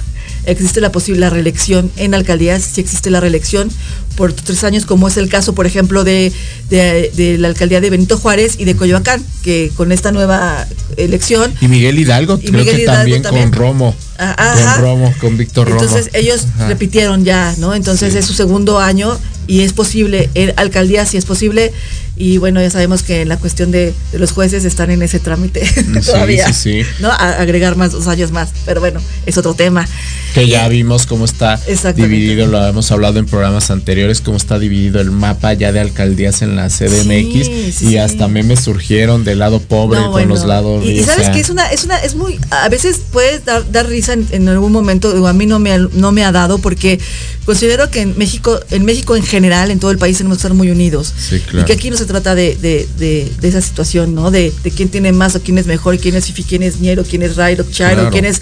[0.47, 3.69] existe la posible reelección en alcaldías, si existe la reelección
[4.17, 6.33] por tres años, como es el caso, por ejemplo, de,
[6.71, 11.53] de, la alcaldía de Benito Juárez y de Coyoacán, que con esta nueva elección.
[11.61, 13.95] Y Miguel Hidalgo, creo que también, con Romo.
[14.19, 15.83] Ah, con Romo, con Víctor Romo.
[15.83, 17.75] Entonces ellos repitieron ya, ¿no?
[17.75, 21.73] Entonces es su segundo año y es posible, en alcaldía si es posible,
[22.17, 25.69] y bueno, ya sabemos que en la cuestión de, los jueces están en ese trámite
[26.05, 27.11] todavía, sí, sí, ¿no?
[27.11, 29.87] agregar más dos años más, pero bueno, es otro tema.
[30.35, 31.61] Que ya vimos cómo está
[31.95, 36.43] dividido, lo hemos hablado en programas anteriores, cómo está dividido el mapa ya de alcaldías
[36.43, 41.05] en la CDMX y hasta memes surgieron del lado pobre con los lados y, y
[41.05, 44.73] sabes que es una, es una, es muy, a veces puede dar, risa en, algún
[44.73, 46.99] momento, digo, a mí no me, no me ha dado porque
[47.45, 50.55] considero que en México, en México en general, en todo el país tenemos que estar
[50.55, 51.15] muy unidos.
[51.31, 54.31] Y que aquí no se trata de, de, de, esa situación, ¿no?
[54.31, 57.23] De, quién tiene más o quién es mejor, quién es Fifi, quién es Niero, quién
[57.23, 58.41] es Rairo, Chairo, quién es...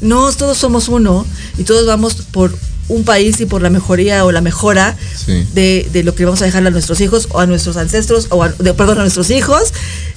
[0.00, 1.26] No, todos somos uno
[1.58, 2.56] y todos vamos por
[2.88, 4.96] un país y por la mejoría o la mejora
[5.26, 8.40] de, de, lo que vamos a dejarle a nuestros hijos o a nuestros ancestros, o
[8.40, 9.72] perdón, a nuestros hijos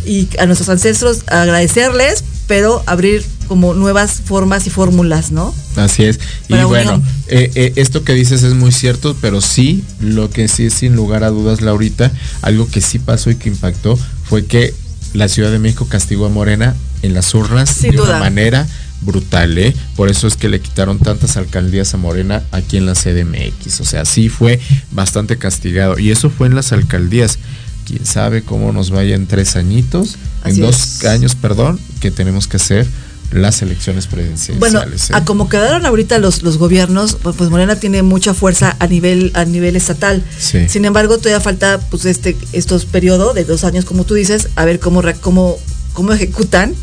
[0.05, 5.53] y a nuestros ancestros agradecerles, pero abrir como nuevas formas y fórmulas, ¿no?
[5.75, 6.19] Así es.
[6.47, 10.65] y bueno, eh, eh, esto que dices es muy cierto, pero sí, lo que sí
[10.65, 14.73] es sin lugar a dudas, Laurita, algo que sí pasó y que impactó fue que
[15.13, 18.09] la Ciudad de México castigó a Morena en las urnas Sin de duda.
[18.09, 18.67] una manera
[19.01, 19.75] brutal, ¿eh?
[19.95, 23.81] Por eso es que le quitaron tantas alcaldías a Morena aquí en la CDMX.
[23.81, 24.59] O sea, sí fue
[24.91, 25.99] bastante castigado.
[25.99, 27.37] Y eso fue en las alcaldías.
[27.85, 31.05] Quién sabe cómo nos vaya en tres añitos, Así en dos es.
[31.05, 32.87] años, perdón, que tenemos que hacer
[33.31, 34.59] las elecciones presidenciales.
[34.59, 34.97] Bueno, ¿eh?
[35.13, 39.31] a como quedaron ahorita los, los gobiernos, pues pues Morena tiene mucha fuerza a nivel
[39.33, 40.23] a nivel estatal.
[40.37, 40.69] Sí.
[40.69, 44.65] Sin embargo, todavía falta pues este estos periodos de dos años, como tú dices, a
[44.65, 45.57] ver cómo cómo
[45.93, 46.73] cómo ejecutan,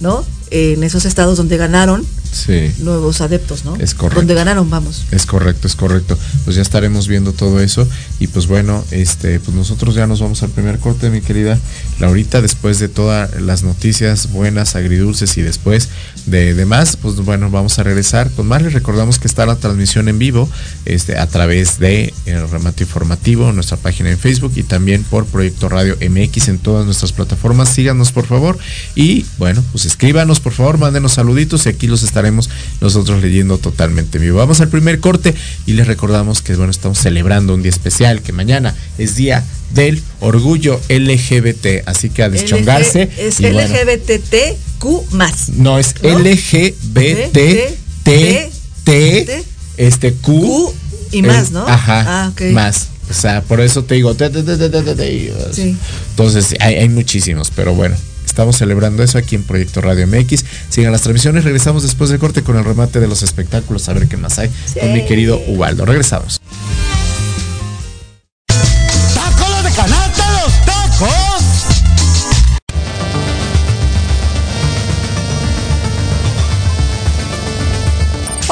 [0.00, 0.24] ¿no?
[0.50, 2.72] En esos estados donde ganaron Sí.
[2.78, 3.76] nuevos adeptos, ¿no?
[3.76, 4.20] Es correcto.
[4.20, 5.04] Donde ganaron, vamos.
[5.10, 6.18] Es correcto, es correcto.
[6.44, 7.86] Pues ya estaremos viendo todo eso.
[8.20, 11.58] Y pues bueno, este, pues nosotros ya nos vamos al primer corte, mi querida
[11.98, 15.88] Laurita, después de todas las noticias buenas, agridulces y después
[16.26, 18.62] de demás, pues bueno, vamos a regresar con más.
[18.62, 20.48] Les recordamos que está la transmisión en vivo,
[20.84, 25.68] este, a través de el remate informativo, nuestra página en Facebook y también por Proyecto
[25.68, 27.68] Radio MX en todas nuestras plataformas.
[27.70, 28.58] Síganos por favor.
[28.94, 32.25] Y bueno, pues escríbanos por favor, mándenos saluditos y aquí los estaremos
[32.80, 34.38] nosotros leyendo totalmente en vivo.
[34.38, 35.34] Vamos al primer corte
[35.66, 40.00] y les recordamos que bueno, estamos celebrando un día especial, que mañana es día del
[40.20, 43.04] orgullo LGBT, así que a deschongarse.
[43.04, 45.48] LG es bueno, LGBTQ más.
[45.50, 46.18] no, es ¿no?
[46.18, 47.36] LGBT,
[49.76, 50.40] este Q.
[50.40, 50.74] Q
[51.12, 51.66] y más, el- ¿no?
[51.68, 52.42] Ajá, Ah, ok.
[52.52, 52.88] más.
[53.08, 55.76] O sea, por eso te digo, te, te, te, Sí.
[56.10, 57.94] entonces hay, hay muchísimos, pero bueno,
[58.26, 60.44] estamos celebrando eso aquí en Proyecto Radio MX.
[60.68, 64.08] Sigan las transmisiones, regresamos después del corte con el remate de los espectáculos, a ver
[64.08, 65.86] qué más hay con mi querido Ubaldo.
[65.86, 66.35] Regresamos.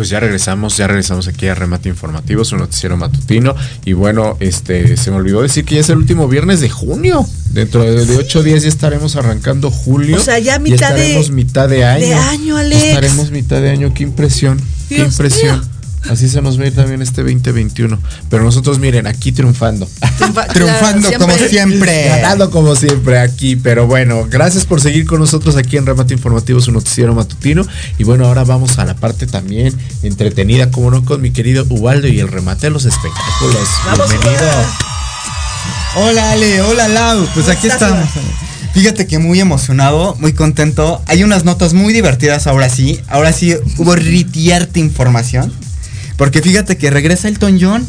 [0.00, 3.54] Pues ya regresamos, ya regresamos aquí a Remate Informativo, su noticiero matutino.
[3.84, 7.26] Y bueno, este se me olvidó decir que ya es el último viernes de junio.
[7.50, 10.16] Dentro de, de ocho días ya estaremos arrancando julio.
[10.16, 12.06] O sea, ya mitad de- estaremos mitad de año.
[12.06, 12.82] de año, Alex.
[12.82, 14.58] Estaremos mitad de año, qué impresión.
[14.88, 15.58] qué impresión.
[15.60, 15.68] mío.
[16.08, 17.98] Así se nos va a ir también este 2021.
[18.30, 19.86] Pero nosotros, miren, aquí triunfando.
[20.18, 22.04] Triunfa- Triunfando claro, como siempre.
[22.08, 26.60] Ganando como siempre aquí, pero bueno, gracias por seguir con nosotros aquí en Remate Informativo,
[26.60, 27.64] su noticiero matutino.
[27.98, 32.08] Y bueno, ahora vamos a la parte también entretenida, como no, con mi querido Ubaldo
[32.08, 33.68] y el remate de los espectáculos.
[33.86, 34.42] Vamos, Bienvenido.
[35.96, 38.08] Hola Ale, hola Lau, pues ¿Cómo aquí estamos.
[38.72, 41.02] Fíjate que muy emocionado, muy contento.
[41.06, 43.00] Hay unas notas muy divertidas ahora sí.
[43.08, 45.52] Ahora sí hubo ritiarte información.
[46.20, 47.86] Porque fíjate que regresa Elton John.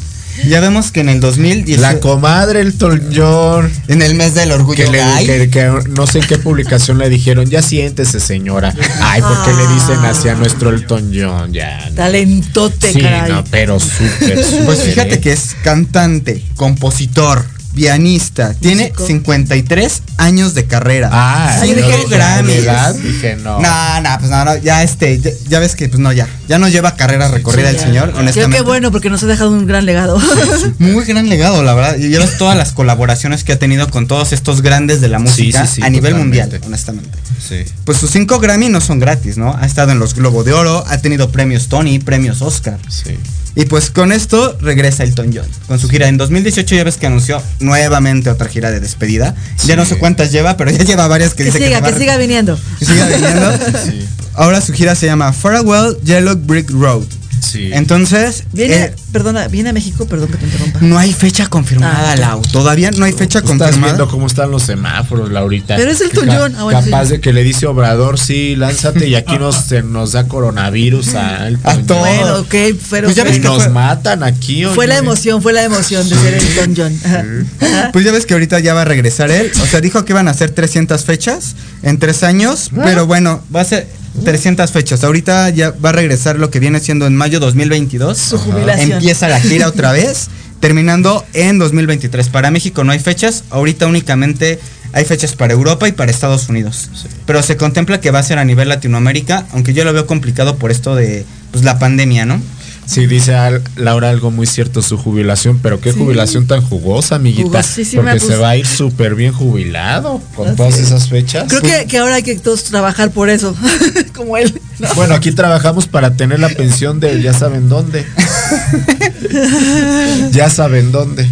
[0.47, 3.69] Ya vemos que en el 2010 La comadre Elton John.
[3.89, 6.97] en el mes del orgullo Que, le- gay, que- que no sé en qué publicación
[6.97, 8.73] le dijeron, ya siéntese señora.
[9.01, 11.51] Ay, ¿por qué le dicen así a nuestro Elton John?
[11.51, 11.89] Ya.
[11.89, 11.95] no.
[11.95, 13.29] Talentote, Sí, caray.
[13.29, 14.65] no, pero súper, súper.
[14.65, 15.19] Pues fíjate ¿eh?
[15.19, 21.09] que es cantante, compositor, pianista, tiene 53 años de carrera.
[21.11, 22.55] Ah, yo dije, Grammys.
[22.55, 23.59] edad, dije, no.
[23.59, 26.59] No, no, pues no, no, ya este, ya, ya ves que pues no, ya, ya
[26.59, 28.57] no lleva carrera recorrida el señor, honestamente.
[28.57, 30.19] qué bueno, porque nos ha dejado un gran legado.
[30.79, 31.97] Muy gran legado, la verdad.
[31.97, 35.65] Y llevas todas las colaboraciones que ha tenido con todos estos grandes de la música
[35.65, 36.41] sí, sí, a nivel totalmente.
[36.41, 37.17] mundial, honestamente.
[37.47, 37.63] Sí.
[37.85, 39.55] Pues sus cinco Grammy no son gratis, ¿no?
[39.59, 42.77] Ha estado en los Globo de Oro, ha tenido premios Tony, premios Oscar.
[42.89, 43.17] Sí.
[43.55, 45.45] Y pues con esto regresa Elton John.
[45.67, 49.35] Con su gira en 2018 ya ves que anunció nuevamente otra gira de despedida.
[49.65, 51.97] Ya no sé cuántas lleva, pero ya lleva varias que, que dice siga, que a-
[51.97, 52.57] siga viniendo.
[52.79, 53.51] que siga viniendo.
[53.85, 54.05] Sí.
[54.33, 57.03] Ahora su gira se llama Farewell Yellow Brick Road.
[57.41, 57.69] Sí.
[57.73, 60.79] Entonces, Viene, eh, perdona, viene a México, perdón que te interrumpa.
[60.81, 62.15] no hay fecha confirmada, Ah.
[62.15, 62.41] Lau.
[62.43, 63.93] Todavía no hay fecha Estás confirmada.
[63.93, 65.75] viendo cómo están los semáforos, Laurita.
[65.75, 66.45] Pero es el Que ca-.
[66.57, 67.11] Ah, bueno, capaz sí.
[67.13, 71.47] de que le dice Obrador, sí, lánzate y aquí nos, se nos da coronavirus a,
[71.47, 71.99] el A todos.
[71.99, 72.55] Bueno, ok,
[72.89, 74.63] pero Pues ya Y ves fue, que nos fue- matan aquí.
[74.75, 77.47] fue la emoción, fue la emoción de ser Elton John.
[77.91, 79.51] Pues ya ves que ahorita ya va a regresar él.
[79.61, 82.69] O sea, dijo que iban a ser 300 fechas en tres años.
[82.75, 83.87] Pero bueno, va a ser
[84.23, 85.03] 300 fechas.
[85.03, 88.17] Ahorita ya va a regresar lo que viene siendo en mayo 2022.
[88.17, 88.93] Su jubilación.
[88.93, 90.27] Empieza la gira otra vez.
[90.59, 92.29] Terminando en 2023.
[92.29, 93.45] Para México no hay fechas.
[93.49, 94.59] Ahorita únicamente
[94.93, 96.89] hay fechas para Europa y para Estados Unidos.
[97.25, 99.47] Pero se contempla que va a ser a nivel Latinoamérica.
[99.53, 102.39] Aunque yo lo veo complicado por esto de pues, la pandemia, ¿no?
[102.85, 105.99] Sí, dice al- Laura algo muy cierto, su jubilación, pero qué Sí.
[105.99, 107.61] jubilación tan jugosa, amiguita.
[107.61, 108.23] Porque pues.
[108.23, 110.87] se va a ir súper bien jubilado con Así todas es.
[110.87, 111.45] esas fechas.
[111.47, 113.55] Creo que, que ahora hay que todos trabajar por eso,
[114.11, 114.59] como él.
[114.79, 114.93] ¿no?
[114.95, 118.05] Bueno, aquí trabajamos para tener la pensión de ya saben dónde.
[120.31, 121.27] ya saben dónde.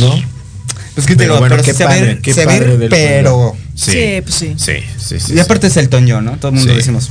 [0.00, 0.14] ¿No?
[0.94, 3.56] Pues que te Pero digo, bueno, pero qué se padre, qué se padre pero.
[3.74, 4.54] Sí, Sí, pues sí.
[4.56, 5.34] Sí, sí, sí.
[5.34, 6.36] Y aparte es el Toño, ¿no?
[6.36, 6.76] Todo el mundo Sí.
[6.76, 7.10] decimos.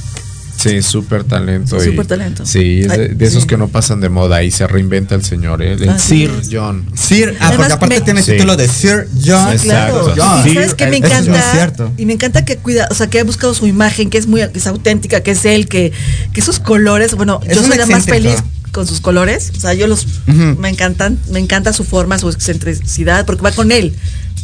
[0.64, 1.80] Sí, súper talento.
[1.80, 2.46] Súper talento.
[2.46, 2.88] Sí, es
[3.18, 3.48] de, esos sí.
[3.48, 5.74] que no pasan de moda y se reinventa el señor, ¿eh?
[5.74, 6.50] El Así Sir es.
[6.52, 6.86] John.
[6.96, 8.32] Sir, ah, Además, porque aparte me- tiene Sí.
[8.34, 9.52] título de Sir John.
[9.54, 9.64] Exacto.
[9.66, 10.48] Claro, John.
[10.50, 11.92] y sabes que me encanta cierto.
[11.98, 14.42] y me encanta que cuida, o sea, que ha buscado su imagen, que es muy
[14.50, 15.92] que es auténtica, que es él, que,
[16.34, 18.36] que esos colores, bueno, Es yo soy la más feliz
[18.72, 23.26] con sus colores, o sea, yo los me encantan, me encanta su forma, su excentricidad,
[23.26, 23.94] porque va con él,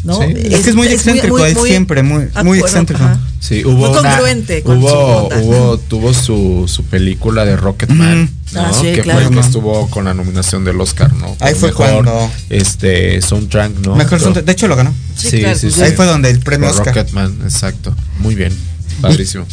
[0.04, 0.20] ¿no?
[0.22, 0.34] Sí.
[0.36, 3.04] Es que es muy excéntrico, él siempre, muy- muy acuerdo, excéntrico.
[3.04, 3.20] ajá.
[3.40, 5.38] Sí, hubo Muy una- congruente con su hubo, onda.
[5.42, 8.56] hubo, tuvo su, su película de Rocketman, Ujú.
[8.56, 8.62] ¿no?
[8.66, 9.20] Ah, sí, que claro.
[9.22, 9.48] fue que Ujú.
[9.48, 11.36] estuvo con la nominación del Oscar, ¿no?
[11.40, 13.96] Ahí fue mejor, cuando- este soundtrack, ¿no?
[13.96, 14.94] Mejor Pero- son- de hecho lo ganó.
[15.18, 16.88] Sí, claro, pues, Ahí fue donde el premio Oscar.
[16.88, 17.96] Rocketman, exacto.
[18.20, 18.54] Muy bien.
[19.02, 19.46] Padrísimo.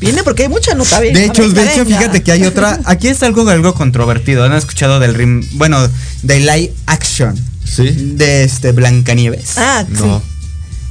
[0.00, 1.14] Viene porque hay mucha nota bien.
[1.14, 2.80] De hecho, de hecho, fíjate que hay otra.
[2.86, 4.42] Aquí es algo, algo controvertido.
[4.44, 5.78] ¿Han escuchado del rim, bueno,
[6.22, 7.34] de live action
[7.64, 7.90] Sí.
[8.16, 9.56] de este Blancanieves?
[9.56, 10.18] Ah, No.
[10.20, 10.26] sí.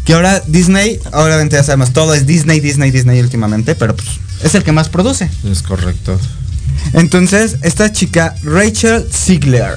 [0.05, 4.07] Que ahora Disney, obviamente ya sabemos, todo es Disney, Disney, Disney últimamente, pero pues
[4.43, 5.29] es el que más produce.
[5.49, 6.19] Es correcto.
[6.93, 9.75] Entonces, esta chica, Rachel Ziegler,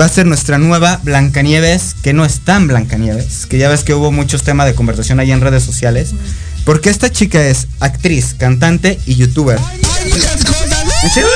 [0.00, 3.92] va a ser nuestra nueva Blancanieves, que no es tan Blancanieves, que ya ves que
[3.92, 6.12] hubo muchos temas de conversación ahí en redes sociales.
[6.64, 9.58] Porque esta chica es actriz, cantante y youtuber.
[9.58, 11.28] ¿En serio?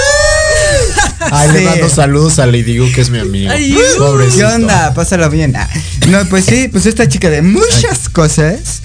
[1.30, 3.50] Ay, le mando saludos a Lady Gu, que es mi amigo.
[3.50, 4.38] Ay, Pobrecito.
[4.38, 4.94] ¿Qué onda?
[4.94, 5.54] Pásalo bien.
[5.56, 5.68] Ah,
[6.08, 8.80] No, pues sí, pues esta chica de muchas cosas.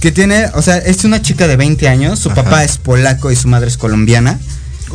[0.00, 2.18] Que tiene, o sea, es una chica de 20 años.
[2.18, 2.44] Su Ajá.
[2.44, 4.38] papá es polaco y su madre es colombiana.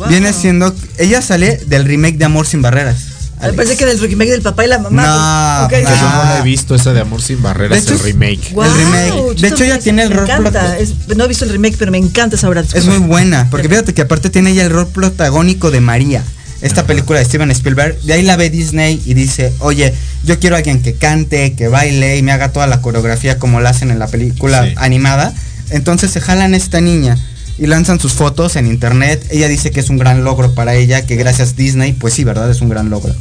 [0.08, 0.74] Viene siendo.
[0.98, 2.96] Ella sale del remake de Amor sin Barreras.
[3.42, 5.02] Me parece que del remake del papá y la mamá.
[5.02, 5.70] No, ok.
[5.72, 6.30] Que yo no Ah.
[6.34, 8.52] la he visto esa de Amor sin Barreras, De hecho, el remake.
[8.52, 9.40] Guau, el remake.
[9.40, 10.50] De hecho, ella tiene el me rol encanta.
[10.50, 12.62] prota- Es- no he visto el remake, pero me encanta esa obra.
[12.72, 16.22] Es muy buena, porque fíjate que aparte tiene ella el rol protagónico de María.
[16.62, 19.92] Esta película de Steven Spielberg, de ahí la ve Disney y dice, oye,
[20.24, 23.60] yo quiero a alguien que cante, que baile y me haga toda la coreografía como
[23.60, 24.74] la hacen en la película Sí.
[24.76, 25.34] animada.
[25.70, 27.18] Entonces se jalan a esta niña
[27.58, 29.26] y lanzan sus fotos en internet.
[29.30, 32.48] Ella dice que es un gran logro para ella, que gracias Disney, pues sí, ¿verdad?
[32.50, 33.12] Es un gran logro.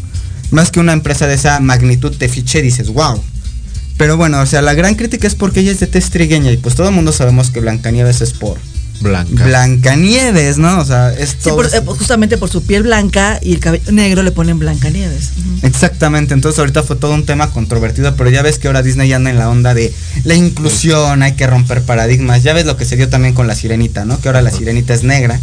[0.51, 3.23] Más que una empresa de esa magnitud te fiche dices, wow.
[3.97, 6.57] Pero bueno, o sea, la gran crítica es porque ella es de tez trigueña y
[6.57, 8.57] pues todo el mundo sabemos que Blancanieves es por
[9.01, 9.45] Blanca.
[9.45, 10.79] Blancanieves, ¿no?
[10.79, 11.55] O sea, es Sí, todo.
[11.57, 15.29] por- eh, justamente por su piel blanca y el cabello negro le ponen Blancanieves.
[15.37, 15.67] Ujú.
[15.67, 19.29] Exactamente, entonces ahorita fue todo un tema controvertido, pero ya ves que ahora Disney anda
[19.29, 19.93] en la onda de
[20.23, 22.43] la inclusión, hay que romper paradigmas.
[22.43, 24.19] Ya ves lo que se dio también con la sirenita, ¿no?
[24.19, 25.39] Que ahora la sirenita es negra.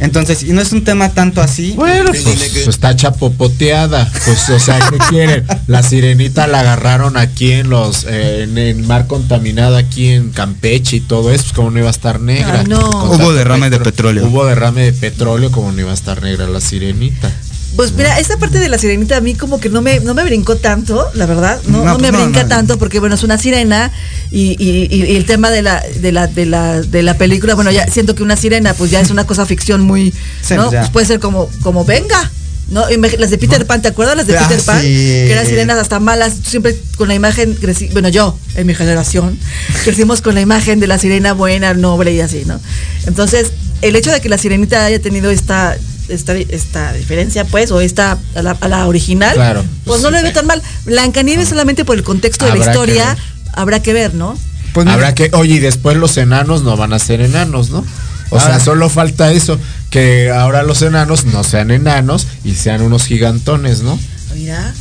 [0.00, 1.72] Entonces, y no es un tema tanto así.
[1.72, 4.10] Bueno, pues está chapopoteada.
[4.24, 5.46] Pues, o sea, ¿qué quieren?
[5.66, 10.96] La sirenita la agarraron aquí en los, eh, en el mar contaminado aquí en Campeche
[10.96, 12.60] y todo eso, pues como no iba a estar negra.
[12.60, 12.80] Ay, no.
[12.80, 14.26] Hubo derrame de petróleo.
[14.26, 17.30] Hubo derrame de petróleo, como no iba a estar negra la sirenita.
[17.76, 20.22] Pues mira, esa parte de la sirenita a mí como que no me, no me
[20.24, 21.60] brincó tanto, la verdad.
[21.66, 22.48] No, No, no me pues brinca no.
[22.48, 23.90] tanto porque bueno, es una sirena
[24.30, 27.86] y, y- el tema de la, de la, de la, de la película, bueno, ya
[27.88, 30.12] siento que una sirena pues ya es una cosa ficción muy,
[30.42, 30.70] Sí, ¿no?
[30.70, 30.80] ya.
[30.80, 32.30] Pues puede ser como, como venga,
[32.70, 32.84] ¿no?
[33.18, 34.80] Las de Peter Pan, ¿te acuerdas las de Ah, Peter Pan?
[34.80, 34.86] sí.
[34.88, 39.36] Que eran sirenas hasta malas, siempre con la imagen, crecí, bueno, yo, en mi generación,
[39.84, 42.60] crecimos con la imagen de la sirena buena, noble y así, ¿no?
[43.06, 43.50] Entonces,
[43.82, 45.76] el hecho de que la sirenita haya tenido esta
[46.08, 50.14] esta, esta diferencia, pues, o esta a la, a la original, Claro, pues no sí,
[50.14, 50.34] lo veo sí.
[50.34, 50.62] tan mal.
[50.84, 53.16] Blancanieves solamente por el contexto de la que historia,
[53.52, 54.36] habrá que ver, ¿no?
[54.72, 57.84] Pues mira, Habrá que, oye, y después los enanos no van a ser enanos, ¿no?
[58.30, 58.60] O sea, Ah.
[58.60, 59.58] solo falta eso,
[59.90, 63.98] que ahora los enanos no sean enanos y sean unos gigantones, ¿no?
[64.34, 64.74] Mira.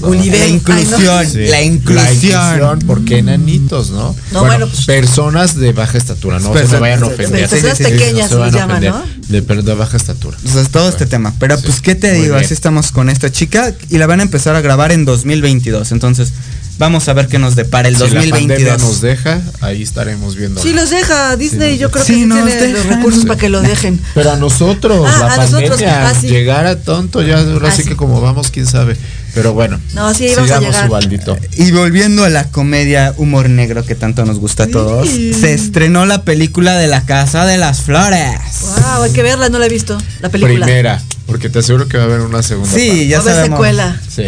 [0.00, 0.46] La ay, no.
[0.46, 1.46] inclusión, Sí.
[1.48, 2.78] la inclusión.
[2.86, 4.14] ¿por qué enanitos, no?
[4.32, 7.48] No, bueno, pues- personas de baja estatura, no se Personas- me vayan a ofender.
[7.48, 8.92] personas Sí, sí, sí, pequeñas se van les a llaman, ofender.
[8.92, 9.28] ¿no?
[9.28, 10.36] De, pero de baja estatura.
[10.44, 11.34] O sea, todo este tema.
[11.38, 11.62] Pero Sí.
[11.66, 12.34] pues, ¿qué te Muy digo?
[12.34, 12.44] bien.
[12.44, 15.92] Así estamos con esta chica y la van a empezar a grabar en 2022.
[15.92, 16.32] Entonces,
[16.78, 18.80] vamos a ver qué nos depara el si la pandemia 2022.
[18.82, 20.62] nos deja, ahí estaremos viendo.
[20.62, 22.88] Sí, los deja Disney, Sí, yo creo que tiene los dejan.
[22.96, 23.26] recursos Sí.
[23.28, 24.00] para que lo dejen.
[24.14, 26.28] Pero a nosotros, Ah, la a nosotros, pandemia, ah, sí.
[26.28, 27.88] llegar a tonto, ya ahora Ah, sí sí.
[27.90, 28.96] que como vamos, quién sabe.
[29.34, 30.88] Pero bueno, No, sí, a llegar.
[30.88, 31.36] baldito.
[31.56, 35.32] Y volviendo a la comedia humor negro que tanto nos gusta a todos, Sí.
[35.34, 38.38] se estrenó la película de la Casa de las Flores.
[38.62, 40.66] Wow, hay que verla, no la he visto, la película.
[40.66, 42.72] Primera, porque te aseguro que va a haber una segunda.
[42.72, 43.58] Sí, ya Va a haber sabemos.
[43.58, 44.00] secuela.
[44.08, 44.22] Sí.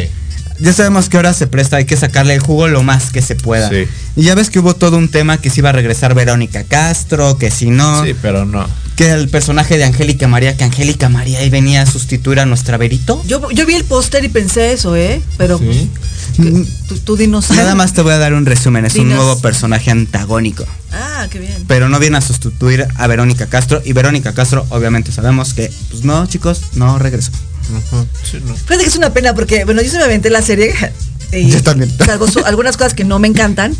[0.61, 3.35] Ya sabemos que ahora se presta, hay que sacarle el jugo lo más que se
[3.35, 3.69] pueda.
[3.69, 3.87] Sí.
[4.17, 7.39] Y ya ves que hubo todo un tema que si iba a regresar Verónica Castro,
[7.39, 8.67] que si no, Sí, pero no.
[8.97, 12.77] que el personaje de Angélica María, que Angélica María ahí venía a sustituir a nuestra
[12.77, 13.23] Verito.
[13.27, 15.21] Yo, yo vi el póster y pensé eso, ¿eh?
[15.39, 15.91] Pero Sí.
[16.37, 17.51] pues, que- tú, tú dinos.
[17.51, 20.65] Nada más te voy a dar un resumen, es un nuevo personaje antagónico.
[20.93, 21.65] Ah, qué bien.
[21.67, 23.81] Pero no viene a sustituir a Verónica Castro.
[23.85, 27.33] Y Verónica Castro, obviamente sabemos que, pues no, chicos, no regresó.
[27.79, 28.55] Ujú, sí, no.
[28.55, 30.75] Fíjate que es una pena porque, bueno, yo se me aventé la serie.
[31.33, 31.91] Y Yo también.
[32.33, 33.75] su- algunas cosas que no me encantan.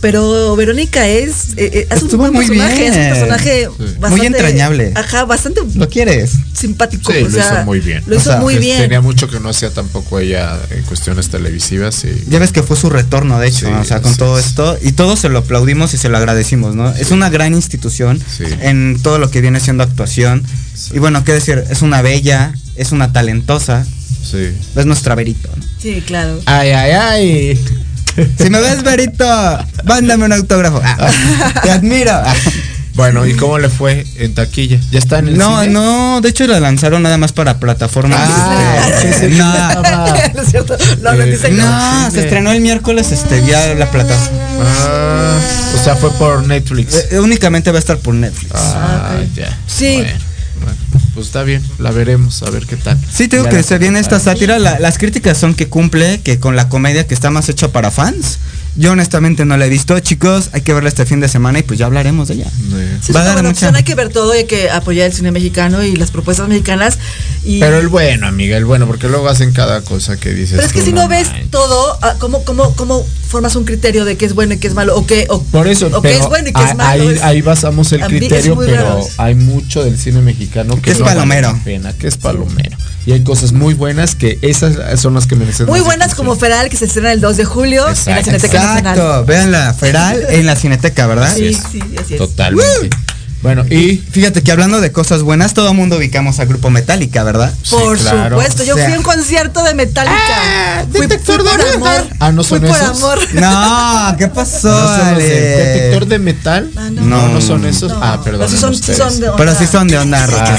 [0.00, 3.10] Pero Verónica es, eh, eh, es un Estuvo buen muy personaje, es un bien.
[3.10, 3.84] personaje Sí.
[3.98, 4.92] bastante Muy entrañable.
[4.94, 6.30] Ajá, bastante ¿Lo quieres?
[6.54, 7.12] simpático.
[7.12, 8.02] Sí, o lo sea, hizo muy bien.
[8.06, 8.78] Lo O hizo sea, muy bien.
[8.80, 12.78] Tenía mucho que no hacía tampoco ella en cuestiones televisivas y Ya ves que fue
[12.78, 14.78] su retorno, de hecho, Sí, o sea, con sí, todo esto.
[14.80, 16.90] Y todos se lo aplaudimos y se lo agradecimos, ¿no?
[16.94, 18.44] Es una gran institución Sí.
[18.62, 20.42] en todo lo que viene siendo actuación.
[20.74, 20.92] Sí.
[20.94, 24.48] Y bueno, qué decir, es una bella, es una talentosa, sí.
[24.76, 25.48] es nuestra Verito.
[25.54, 25.62] ¿no?
[25.80, 26.40] Sí, claro.
[26.46, 27.64] Ay, ay, ay.
[28.38, 29.24] Si me ves, Verito,
[29.84, 30.80] mándame un autógrafo.
[30.84, 31.10] Ah,
[31.62, 32.12] te admiro.
[32.12, 32.34] Ah.
[32.94, 34.78] Bueno, ¿y cómo le fue en taquilla?
[34.90, 35.72] ¿Ya está en el No, cine?
[35.72, 38.18] no, de hecho la lanzaron nada más para plataformas.
[38.20, 39.54] Ah, este, sí, sí, no,
[40.34, 40.76] ¿No es cierto?
[41.00, 44.38] No, no, Eh, dice que no, se estrenó el miércoles este vía la plataforma.
[44.60, 45.38] Ah,
[45.80, 46.94] o sea, fue por Netflix.
[47.12, 48.52] Eh, únicamente va a estar por Netflix.
[48.54, 49.34] Ah, ok.
[49.34, 49.56] ya.
[49.66, 49.94] Sí.
[49.94, 50.10] Bueno,
[50.64, 50.76] bueno,
[51.14, 52.98] pues está bien, la veremos, a ver qué tal.
[53.12, 54.58] Sí, tengo Ya que se viene esta sátira.
[54.58, 57.90] la- las críticas son que cumple, que con la comedia que está más hecha para
[57.90, 58.38] fans.
[58.76, 59.98] Yo honestamente no la he visto.
[59.98, 62.46] Chicos, hay que verla este fin de semana y pues ya hablaremos de ella.
[63.02, 64.70] Sí, es Va a una buena mucha- opción, hay que ver todo y hay que
[64.70, 66.96] apoyar el cine mexicano y las propuestas mexicanas.
[67.44, 70.52] Y, Pero el bueno, amiga, el bueno, porque luego hacen cada cosa que dices.
[70.54, 71.50] pero es que tú, si no ves manches.
[71.50, 74.74] todo, ah, ¿cómo, cómo, ¿cómo formas un criterio de qué es bueno y qué es
[74.74, 74.96] malo?
[74.96, 77.02] O qué, o, Por eso, o qué pero es bueno y qué es ahí- malo.
[77.08, 79.08] ahí, es- ahí basamos el es criterio, pero raro.
[79.18, 81.60] hay mucho del cine mexicano que Que es vale palomero.
[81.64, 82.76] pena, que es palomero.
[83.06, 86.36] Y hay cosas muy buenas que esas son las que merecen Muy buenas como.
[86.36, 88.24] Feral, que se estrena el 2 de julio en la Exacto.
[88.24, 88.98] Cineteca Nacional.
[88.98, 91.34] Exacto, vean la Feral en la Cineteca, ¿verdad?
[91.34, 91.58] Sí, es.
[91.72, 92.18] sí, así es.
[92.18, 92.90] Totalmente.
[93.42, 97.54] Bueno, y Fíjate que hablando de cosas buenas, todo mundo ubicamos al grupo Metallica, ¿verdad?
[97.70, 98.36] Por claro.
[98.36, 100.14] supuesto, yo O sea- fui a un concierto de Metallica.
[100.14, 102.06] Ah, fui, detector fui por de amor.
[102.18, 102.96] Ah, ¿no fui son por esos?
[102.98, 103.18] amor.
[103.32, 104.68] No, ¿qué pasó?
[104.68, 106.70] ¿no son los de detector de metal?
[106.76, 107.02] Ah, no.
[107.02, 107.28] no.
[107.28, 107.90] no, son esos.
[107.92, 108.40] No, ah, perdón.
[108.46, 109.58] pero sí son, sí son de Pero onda.
[109.58, 110.56] sí son de onda rocker.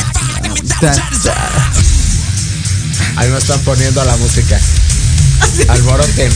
[3.17, 4.59] Ahí me están poniendo la música.
[5.67, 6.31] Alboroten.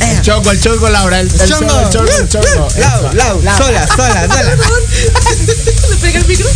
[0.00, 1.20] El chongo, el chongo, Laura.
[1.20, 2.68] El, el chongo, el chongo, el chongo.
[2.78, 4.56] Lau, lau, sola, sola, sola.
[5.90, 6.48] ¿Le pega el micro?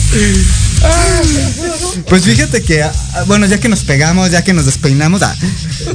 [2.08, 2.92] Pues fíjate que, ah,
[3.26, 5.34] bueno, ya que nos pegamos, ya que nos despeinamos, ah,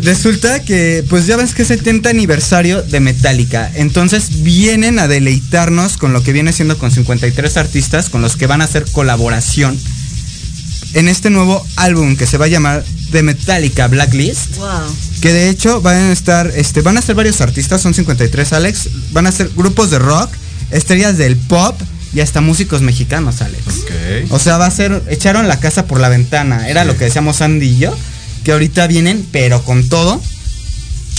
[0.01, 3.71] resulta que, pues ya ves que es el 70 aniversario de Metallica.
[3.75, 8.47] Entonces vienen a deleitarnos con lo que viene siendo con 53 artistas con los que
[8.47, 9.79] van a hacer colaboración
[10.93, 14.57] en este nuevo álbum que se va a llamar The Metallica Blacklist.
[14.57, 14.69] Wow.
[15.21, 18.89] Que de hecho van a estar, este, van a ser varios artistas, son 53 Alex,
[19.11, 20.31] van a ser grupos de rock,
[20.71, 21.79] estrellas del pop
[22.13, 23.63] y hasta músicos mexicanos, Alex.
[23.83, 24.31] Ok.
[24.31, 27.41] O sea, va a ser, echaron la casa por la ventana, era lo que decíamos
[27.41, 27.95] Andy y yo,
[28.43, 30.21] que ahorita vienen, pero con todo.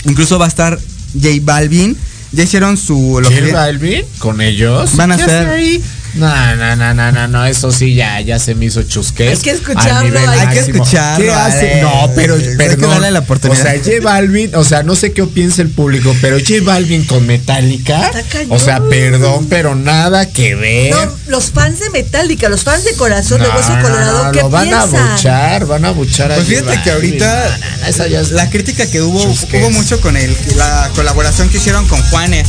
[0.04, 0.78] Incluso va a estar
[1.14, 1.96] J Balvin,
[2.32, 3.20] ya hicieron su...
[3.22, 4.04] Lo que ¿Quién viene- va Elvin?
[4.18, 4.96] ¿Con ellos?
[4.96, 5.82] Van a ¿Qué ser- ahí?
[6.14, 9.38] No, no, no, no, no, no, eso sí ya, ya se me hizo chusqués.
[9.38, 11.80] Hay que escucharlo, hay que escucharlo, ¿Qué hace?
[11.80, 12.90] No, pero que perdón.
[12.90, 13.60] darle la oportunidad.
[13.60, 17.06] O sea, J Balvin, o sea, no sé qué piensa el público, pero J Balvin
[17.06, 18.48] con Metallica, Está cañón.
[18.52, 20.94] o sea, perdón, pero nada que ver.
[20.94, 24.50] No, los fans de Metallica, los fans de Corazón de Hueso Colorado, no, ¿qué lo
[24.50, 24.94] van piensan?
[25.08, 28.06] a buchar, van a buchar a Pues J fíjate que ahorita No, no, no, esa
[28.08, 29.62] ya es- la crítica que hubo Chusqués.
[29.62, 32.48] hubo mucho con el la colaboración que hicieron con Juanes.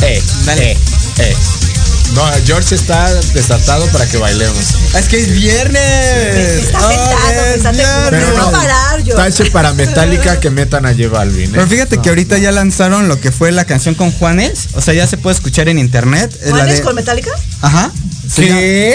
[0.00, 0.72] Eh, Dale.
[0.72, 0.76] eh,
[1.18, 1.36] eh.
[2.14, 4.56] No, George está desatado para que bailemos.
[4.94, 6.64] Es que es viernes.
[6.64, 7.86] Está Oh, tentado, es viernes.
[8.10, 9.14] Pero no parar, yo.
[9.14, 11.50] Tache para Metallica que metan a J Balvin.
[11.50, 11.52] ¿eh?
[11.54, 14.94] Pero fíjate que ahorita ya lanzaron lo que fue la canción con Juanes, o sea,
[14.94, 16.34] ya se puede escuchar en internet.
[16.46, 17.30] La ¿Juanes de- con Metallica?
[17.60, 17.92] Ajá.
[18.34, 18.94] ¿Qué?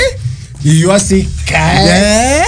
[0.63, 2.41] Y yo así, ¿qué?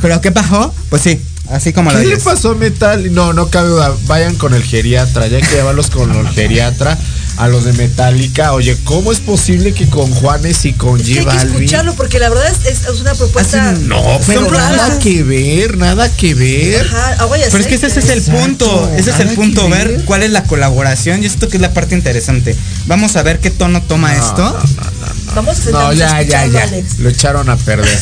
[0.00, 0.72] ¿Pero qué pasó?
[0.90, 1.20] Pues sí,
[1.50, 3.12] así como la ¿Qué le pasó a Metal?
[3.14, 3.92] No, no cabe duda.
[4.06, 5.26] Vayan con el geriatra.
[5.28, 6.96] Ya hay que llevarlos con el geriatra.
[7.38, 8.52] A los de Metallica.
[8.52, 11.94] Oye, ¿cómo es posible que con Juanes y con Es que hay J que escucharlo
[11.94, 13.70] porque la verdad es, es- es una propuesta.
[13.70, 16.84] Así No, pero nada que ver, nada que ver.
[16.84, 19.88] Ajá, agua y Pero es que ese, es el punto, ese es el punto, ver
[19.88, 20.04] ver.
[20.04, 22.56] cuál es la colaboración y esto que es la parte interesante.
[22.86, 24.42] Vamos a ver qué tono toma No, esto.
[24.42, 25.34] no, no, no.
[25.36, 26.62] Vamos a No, ya, ya, ya.
[26.64, 26.98] Alex.
[26.98, 27.98] Lo echaron a perder.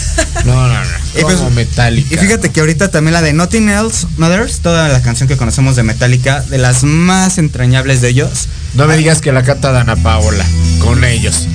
[0.46, 0.90] No, no, no.
[1.18, 2.14] Y pues- Como Metallica.
[2.14, 5.76] Y fíjate que ahorita también la de Nothing Else Matters, toda la canción que conocemos
[5.76, 8.48] de Metallica, de las más entrañables de ellos.
[8.76, 10.44] No me digas que la canta Dana Paola
[10.80, 11.46] con ellos.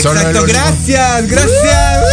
[0.00, 2.04] Solo Exacto, gracias, gracias.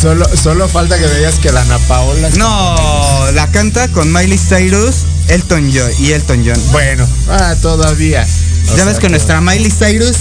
[0.00, 2.28] Solo, solo falta que me digas que Dana Paola.
[2.36, 4.96] No, la canta con Miley Cyrus,
[5.28, 6.60] Elton John y Elton John.
[6.70, 8.26] Bueno, ah, todavía.
[8.72, 10.16] O ya ves que nuestra Miley Cyrus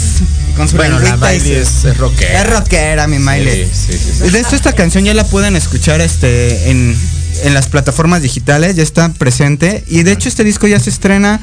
[0.56, 2.42] con su Bueno, la Miley su- es, es rockera.
[2.42, 3.66] Es rockera, mi Miley.
[3.72, 6.98] Sí, sí, sí, De hecho, esta canción ya la pueden escuchar este en,
[7.44, 9.84] en las plataformas digitales, ya está presente.
[9.88, 11.40] Y de hecho, este disco ya se estrena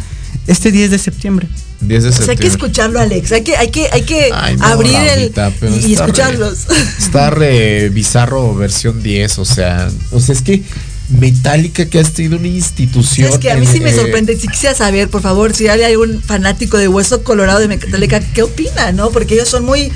[0.47, 1.49] este 10 de septiembre.
[1.81, 3.33] 10 de O sea, hay que escucharlo, Alex.
[3.33, 6.67] Hay que, hay que, hay que Ay, no, abrir Laurita, el y, está escucharlos.
[6.69, 10.63] re- está re bizarro versión 10, o sea, o sea, es que
[11.09, 13.29] Metallica que ha sido una institución.
[13.33, 14.37] Es que a mí sí me eh, sorprende.
[14.37, 18.43] Si quisiera saber, por favor, si hay algún fanático de Hueso Colorado de Metallica, ¿qué
[18.43, 19.11] opina, no?
[19.11, 19.93] Porque ellos son muy,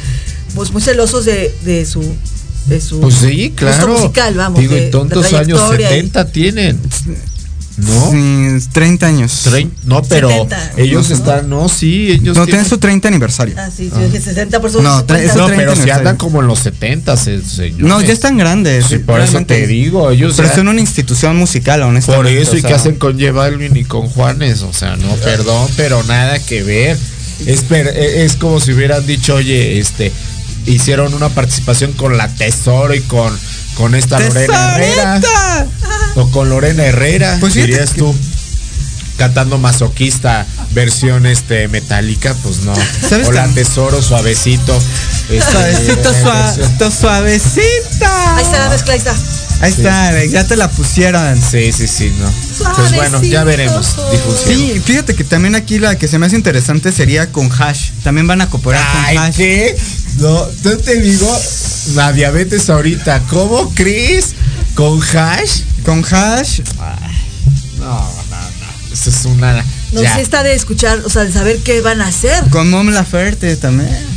[0.55, 2.03] pues, muy celosos de, de su,
[2.67, 3.89] de su Pues sí, claro.
[3.95, 4.59] musical, vamos.
[4.61, 6.81] Digo, de- y tontos de años trayectoria y- 70 tienen.
[7.79, 8.11] ¿No?
[8.11, 9.43] Sí, 30 años.
[9.47, 10.73] Trein- no, pero 70.
[10.79, 13.55] ellos están, no, sí, ellos No, tienen- tiene su 30 aniversario.
[13.59, 16.41] Ah, sí, sí, dije 60 por No, tre- eso No, 30 pero si andan como
[16.41, 17.85] en los 70, se- señores.
[17.87, 18.87] No, ya están grandes.
[18.87, 22.41] Sí, por eso te digo, ellos Pero ya- son una institución musical, Por honestamente.
[22.41, 24.63] eso, o ¿y sea, qué hacen con J Balvin y con Juanes?
[24.63, 26.97] O sea, no, perdón, pero nada que ver.
[27.45, 30.11] Es, per- e- es como si hubieran dicho, oye, este,
[30.65, 33.39] hicieron una participación con la Tesoro y con,
[33.75, 35.67] con esta Lorena Herrera.
[36.17, 38.15] O con Lorena Herrera, Pues dirías que- tú.
[39.19, 42.75] Cantando masoquista, versión este metálica, pues no.
[43.09, 44.77] ¿Sabes o la Tesoro suavecito.
[45.31, 48.37] este, Suavecito, sua- versión- suavecita.
[48.37, 49.15] Ahí está la mezcla, ahí está.
[49.63, 51.41] Ahí está, ya te la pusieron.
[51.41, 52.31] Sí, sí, sí, no.
[52.77, 53.87] Pues bueno, ya veremos.
[54.11, 54.37] Ciego.
[54.47, 57.93] Sí, fíjate que también aquí la que se me hace interesante sería con hash.
[58.05, 59.37] También van a cooperar Ay, con hash.
[59.37, 59.77] ¿qué?
[60.19, 61.41] No, yo te digo,
[61.95, 63.23] la diabetes ahorita.
[63.31, 64.35] ¿Cómo crees?
[64.75, 65.63] ¿Con hash?
[65.87, 66.63] Con hash.
[67.79, 68.93] No, no, no.
[68.93, 69.65] Eso es una.
[69.93, 70.17] No ya.
[70.17, 72.43] sé, está de escuchar, o sea, de saber qué van a hacer.
[72.51, 74.16] Con Mom Laferte también.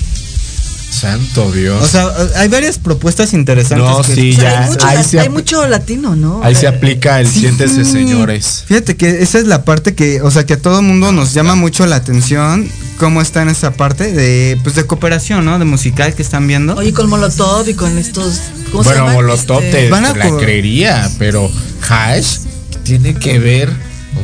[0.89, 1.81] Santo Dios.
[1.83, 3.87] O sea, hay varias propuestas interesantes.
[3.87, 4.63] No, que- sí, O sea, ya.
[4.63, 6.41] hay, mucho, ahí la- se hay apl- mucho latino, ¿no?
[6.43, 7.91] Ahí se aplica el siéntese, Sí.
[7.91, 8.63] señores.
[8.67, 11.55] Fíjate que esa es la parte que, o sea, que a todo mundo nos llama
[11.55, 12.67] mucho la atención.
[12.97, 15.57] Cómo está en esa parte de, pues, de cooperación, ¿no?
[15.57, 16.75] De musical que están viendo.
[16.75, 18.39] Oye, con Molotov y con estos.
[18.71, 19.15] ¿Cómo se Bueno, llaman?
[19.15, 21.49] Molotov Este, te, Van a te la creería, pero
[21.87, 22.39] hash
[22.83, 23.69] tiene que ver,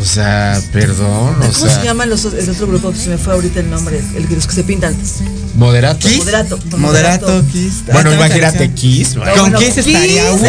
[0.05, 2.93] o sea, perdón, o ¿Cómo sea, se llaman los, el otro grupo?
[2.93, 4.95] Se me fue ahorita el nombre, el, los que se pintan.
[5.55, 6.07] moderato.
[6.07, 6.17] Kiss.
[6.19, 6.59] Moderato.
[6.77, 7.83] Moderato, Kiss.
[7.91, 9.15] Bueno, Ah, imagínate Kiss.
[9.15, 10.29] bueno, Con Kiss estaría.
[10.31, 10.45] Kiss, ¡uh!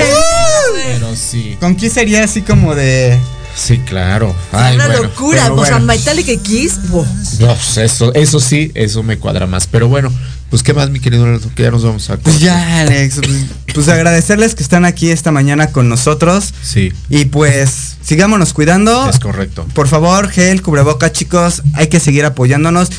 [0.75, 1.57] Pero sí.
[1.59, 3.19] Con Kiss sería así como de.
[3.57, 4.37] Sí, claro.
[4.53, 5.41] Ay, una bueno, locura.
[5.45, 5.87] pero O sea, bueno.
[5.87, 6.79] Metallica y Kiss.
[6.91, 7.07] wow.
[7.41, 9.67] No, pues eso, eso sí, eso me cuadra más.
[9.67, 10.13] Pero bueno,
[10.51, 11.51] pues qué más, mi querido Leonardo?
[11.55, 13.17] que ya nos vamos a Pues ya, Alex.
[13.23, 13.45] Pues,
[13.75, 16.55] pues agradecerles que están aquí esta mañana con nosotros.
[16.63, 19.09] Sí, Y pues, sigámonos cuidando.
[19.11, 19.67] es correcto.
[19.75, 21.63] Por favor, gel, cubreboca, chicos.
[21.75, 22.91] Hay que seguir apoyándonos.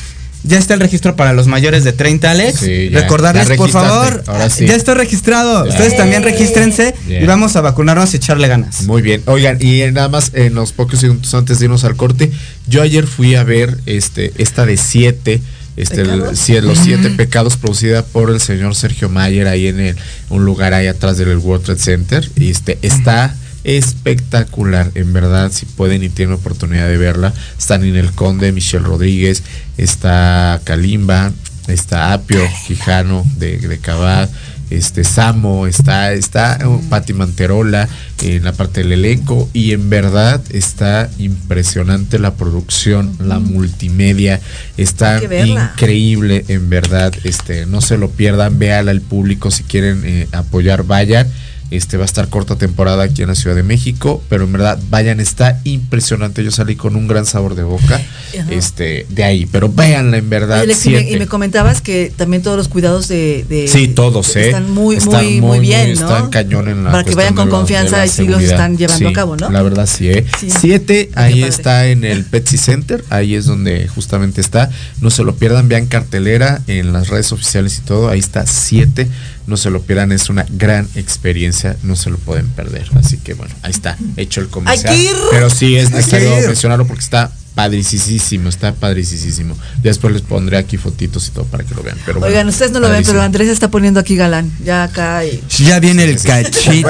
[0.43, 2.59] Ya está el registro para los mayores de 30, Alex.
[2.59, 3.01] Sí, ya.
[3.01, 4.23] Recordarles, Ya por favor.
[4.27, 4.65] Ahora sí.
[4.65, 5.65] Ya estoy registrado.
[5.65, 5.71] Ya.
[5.71, 8.83] Ustedes también regístrense y vamos a vacunarnos y echarle ganas.
[8.83, 9.23] Muy bien.
[9.25, 12.31] Oigan, y nada más en los pocos segundos antes de irnos al corte,
[12.67, 15.41] yo ayer fui a ver este esta de siete.
[15.77, 16.35] Este, el-
[16.67, 19.95] los siete pecados producida por el señor Sergio Mayer ahí en el-
[20.29, 22.29] un lugar ahí atrás del World Trade Center.
[22.35, 27.33] Y este está espectacular, en verdad, si pueden y tienen oportunidad de verla.
[27.57, 29.43] Está Ninel Conde, Michelle Rodríguez,
[29.77, 31.31] está Kalimba,
[31.67, 33.77] está Apio, Quijano de, de
[34.69, 37.87] este Samo, está, está oh, Pati Manterola
[38.21, 44.41] en la parte del elenco y en verdad está impresionante la producción, la multimedia,
[44.77, 50.27] está increíble en verdad, este, no se lo pierdan, véala al público si quieren eh,
[50.31, 51.27] apoyar, vayan
[51.71, 54.79] este va a estar corta temporada aquí en la Ciudad de México, pero en verdad
[54.89, 56.43] vayan, está impresionante.
[56.43, 58.01] Yo salí con un gran sabor de boca,
[58.49, 60.65] este, de ahí, pero véanla en verdad.
[60.65, 64.47] y, me, comentabas que también todos los cuidados de, sí todos, ¿eh?
[64.47, 66.07] están muy, muy, muy, bien, ¿no?
[66.07, 69.13] Están cañón en la para que vayan con confianza y sí los están llevando a
[69.13, 69.49] cabo, ¿no?
[69.49, 70.25] La verdad sí, ¿eh?
[70.59, 74.69] Siete, ahí está en el Petsy Center, ahí es donde justamente está.
[75.01, 79.07] No se lo pierdan, vean cartelera en las redes oficiales y todo, ahí está siete
[79.47, 82.87] no se lo pierdan, es una gran experiencia, no se lo pueden perder.
[82.95, 84.95] Así que bueno, ahí está, hecho el comercial.
[85.31, 89.57] Pero sí, es necesario mencionarlo porque está padricísimo, está padricísimo.
[89.81, 91.97] Después les pondré aquí fotitos y todo para que lo vean.
[92.05, 94.51] Pero Oigan, ustedes no lo ven, pero Andrés está poniendo aquí galán.
[94.63, 95.25] Ya acá.
[95.25, 95.41] Y...
[95.57, 96.87] Ya viene el cachito.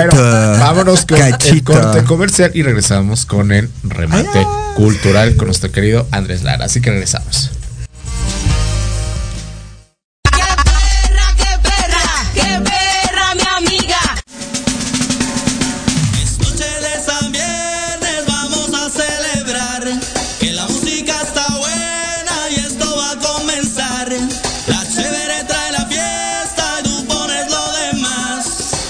[0.60, 4.45] vámonos con el corte comercial y regresamos con el remate
[4.76, 6.66] cultural con nuestro querido Andrés Lara.
[6.66, 7.51] Así que regresamos.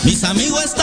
[0.08, 0.74] Listo, pues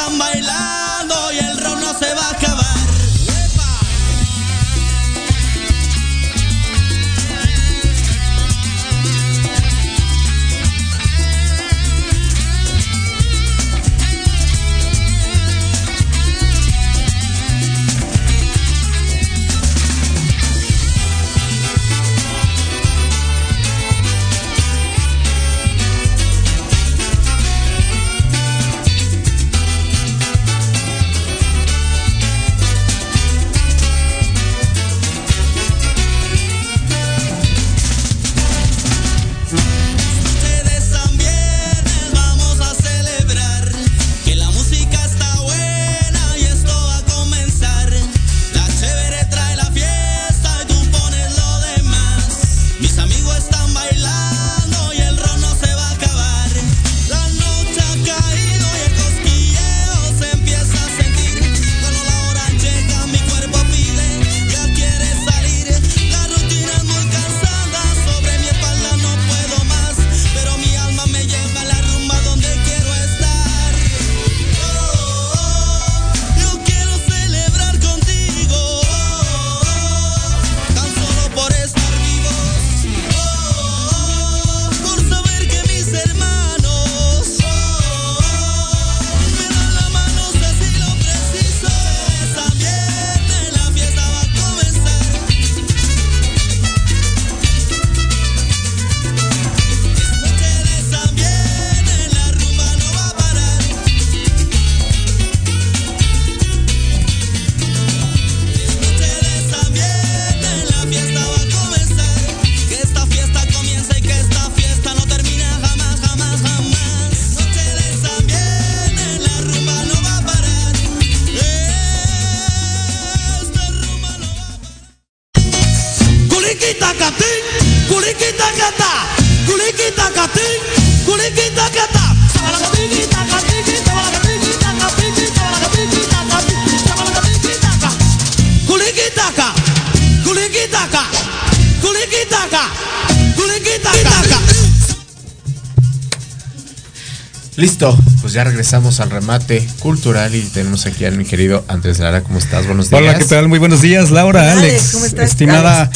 [148.35, 152.22] ya regresamos al remate cultural y tenemos aquí a mi querido Andrés Lara.
[152.22, 152.66] ¿Cómo estás?
[152.66, 153.01] Buenos días.
[153.01, 153.47] Hola, ¿qué tal?
[153.47, 154.91] Muy buenos días, Laura, Alex.
[154.93, 155.30] ¿cómo estás?
[155.30, 155.89] Estimada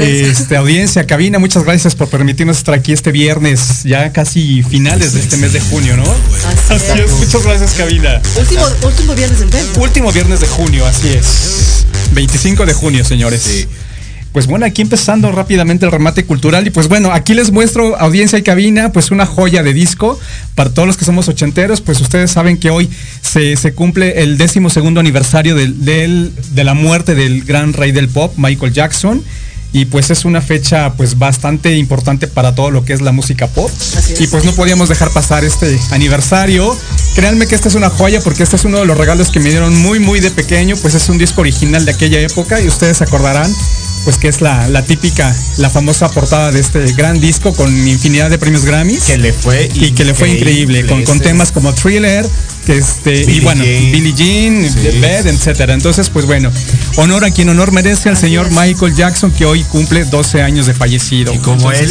[0.00, 5.20] Este, audiencia, cabina, muchas gracias por permitirnos estar aquí este viernes, ya casi finales de
[5.20, 6.04] este mes de junio, ¿no?
[6.70, 7.10] Así, es.
[7.12, 8.20] Muchas gracias, cabina.
[8.36, 9.66] Último, último viernes del mes.
[9.76, 11.84] Último viernes de junio, así es.
[12.12, 13.42] 25 de junio, señores.
[13.42, 13.68] Sí.
[14.36, 18.38] Pues bueno, aquí empezando rápidamente el remate cultural y pues bueno, aquí les muestro audiencia
[18.38, 20.20] y cabina, pues una joya de disco
[20.54, 22.90] para todos los que somos ochenteros, pues ustedes saben que hoy
[23.22, 28.74] se, cumple el décimo segundo aniversario de la muerte del gran rey del pop, Michael
[28.74, 29.24] Jackson
[29.72, 33.46] y pues es una fecha pues bastante importante para todo lo que es la música
[33.46, 33.70] pop.
[34.18, 36.76] Y pues no podíamos dejar pasar este aniversario.
[37.14, 39.48] Créanme que esta es una joya porque este es uno de los regalos que me
[39.48, 42.98] dieron muy muy de pequeño pues es un disco original de aquella época y ustedes
[42.98, 43.50] se acordarán
[44.06, 48.30] pues que es la, la típica, la famosa portada de este gran disco con infinidad
[48.30, 49.02] de premios Grammys.
[49.02, 52.24] Que le fue y que le fue increíble, con, con temas como Thriller,
[52.64, 54.62] que este, y bueno, Billie Jean,
[55.00, 55.74] Bed, etcétera.
[55.74, 56.52] Entonces, pues bueno,
[56.98, 60.74] honor a quien honor merece al señor Michael Jackson, que hoy cumple 12 años de
[60.74, 61.34] fallecido.
[61.34, 61.90] Y como él,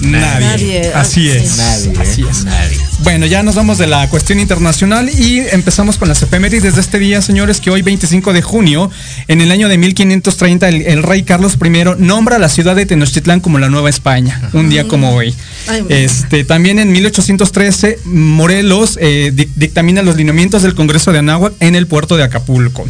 [0.00, 0.92] Nadie.
[0.94, 1.56] Así es.
[1.58, 1.92] Nadie.
[2.00, 2.44] Así es.
[2.44, 2.78] Nadie.
[3.04, 6.98] Bueno, ya nos vamos de la cuestión internacional y empezamos con las efemérides de este
[6.98, 8.90] día, señores, que hoy 25 de junio,
[9.28, 12.86] en el año de 1530, el, el rey Carlos I nombra a la ciudad de
[12.86, 15.34] Tenochtitlán como la Nueva España, un día como hoy.
[15.68, 21.54] Ay, Este, también en 1813, Morelos eh, dic- dictamina los lineamientos del Congreso de Anáhuac
[21.60, 22.86] en el puerto de Acapulco.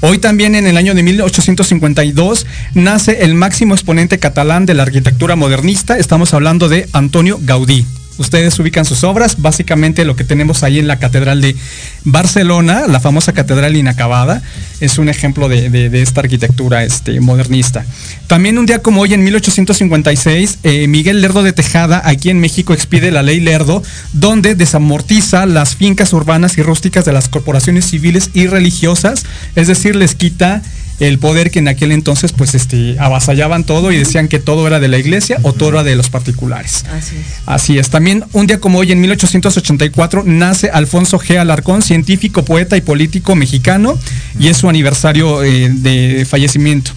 [0.00, 5.34] Hoy también en el año de 1852 nace el máximo exponente catalán de la arquitectura
[5.34, 5.98] modernista.
[5.98, 7.84] Estamos hablando de Antonio Gaudí.
[8.18, 11.56] Ustedes ubican sus obras, básicamente lo que tenemos ahí en la Catedral de
[12.04, 14.42] Barcelona, la famosa Catedral inacabada,
[14.80, 17.86] es un ejemplo de, esta arquitectura este, modernista.
[18.26, 22.74] También un día como hoy, en 1856, eh, Miguel Lerdo de Tejada, aquí en México,
[22.74, 28.30] expide la ley Lerdo, donde desamortiza las fincas urbanas y rústicas de las corporaciones civiles
[28.34, 30.62] y religiosas, es decir, les quita
[31.00, 34.80] el poder que en aquel entonces pues este avasallaban todo y decían que todo era
[34.80, 36.84] de la iglesia o todo era de los particulares.
[36.90, 37.26] Así es.
[37.46, 37.90] Así es.
[37.90, 41.38] También un día como hoy, en 1884, nace Alfonso G.
[41.38, 43.98] Alarcón, científico, poeta y político mexicano,
[44.38, 46.92] y es su aniversario eh, de fallecimiento.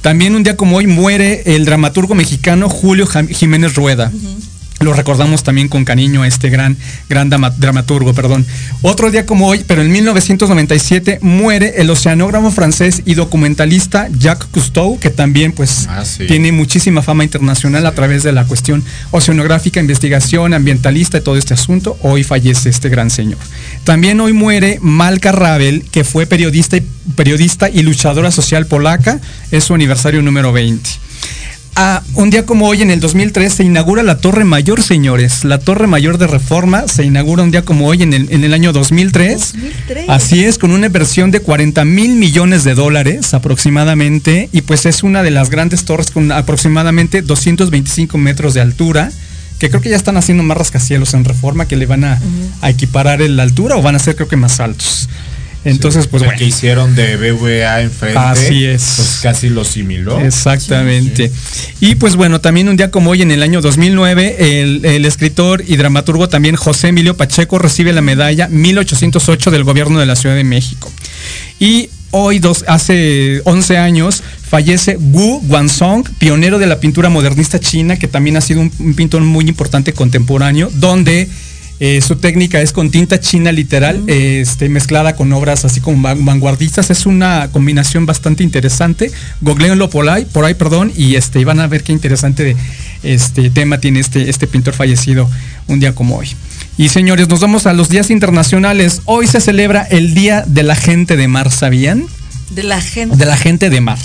[0.00, 4.10] También un día como hoy muere el dramaturgo mexicano Julio Jiménez Rueda.
[4.82, 6.76] Lo recordamos también con cariño a este gran,
[7.08, 8.44] gran dramaturgo, perdón.
[8.82, 14.98] Otro día como hoy, pero en 1997, muere el oceanógrafo francés y documentalista Jacques Cousteau,
[14.98, 16.26] que también pues Ah, sí.
[16.26, 21.54] tiene muchísima fama internacional a través de la cuestión oceanográfica, investigación, ambientalista y todo este
[21.54, 21.96] asunto.
[22.02, 23.38] Hoy fallece este gran señor.
[23.84, 26.82] También hoy muere Malka Rabel, que fue periodista y,
[27.16, 29.20] periodista y luchadora social polaca.
[29.50, 30.90] Es su aniversario número 20.
[31.74, 35.42] Ah, un día como hoy, en el 2003, se inaugura la Torre Mayor, señores.
[35.44, 38.52] La Torre Mayor de Reforma se inaugura un día como hoy, en el, en el
[38.52, 39.52] año 2003.
[39.54, 40.08] 2003.
[40.08, 44.50] Así es, con una inversión de 40 mil millones de dólares aproximadamente.
[44.52, 49.10] Y pues es una de las grandes torres con aproximadamente 225 metros de altura.
[49.58, 52.20] Que creo que ya están haciendo más rascacielos en reforma que le van a,
[52.60, 55.08] a equiparar la altura o van a ser creo que más altos.
[55.64, 56.38] Entonces, pues bueno.
[56.38, 58.18] que hicieron de BVA enfrente.
[58.18, 58.94] Así es.
[58.96, 60.20] Pues casi lo similó.
[60.20, 61.30] Exactamente.
[61.80, 65.62] Y pues bueno, también un día como hoy, en el año 2009, el, el escritor
[65.66, 70.34] y dramaturgo también José Emilio Pacheco recibe la medalla 1808 del gobierno de la Ciudad
[70.34, 70.90] de México.
[71.60, 77.98] Y hoy, dos, hace 11 años, fallece Wu Guanzhong, pionero de la pintura modernista china,
[77.98, 81.28] que también ha sido un, un pintor muy importante contemporáneo, donde
[81.84, 86.00] eh, su técnica es con tinta china literal, eh, este, mezclada con obras así como
[86.00, 86.90] van- vanguardistas.
[86.90, 89.10] Es una combinación bastante interesante.
[89.40, 92.54] Googleenlo por ahí, por ahí, perdón, y este, y van a ver qué interesante
[93.02, 95.28] este tema tiene este, este pintor fallecido
[95.66, 96.28] un día como hoy.
[96.78, 99.02] Y señores, nos vamos a los días internacionales.
[99.06, 102.04] Hoy se celebra el Día de la Gente de Mar, ¿sabían?
[102.50, 103.16] De la gente.
[103.16, 103.98] de la gente de mar.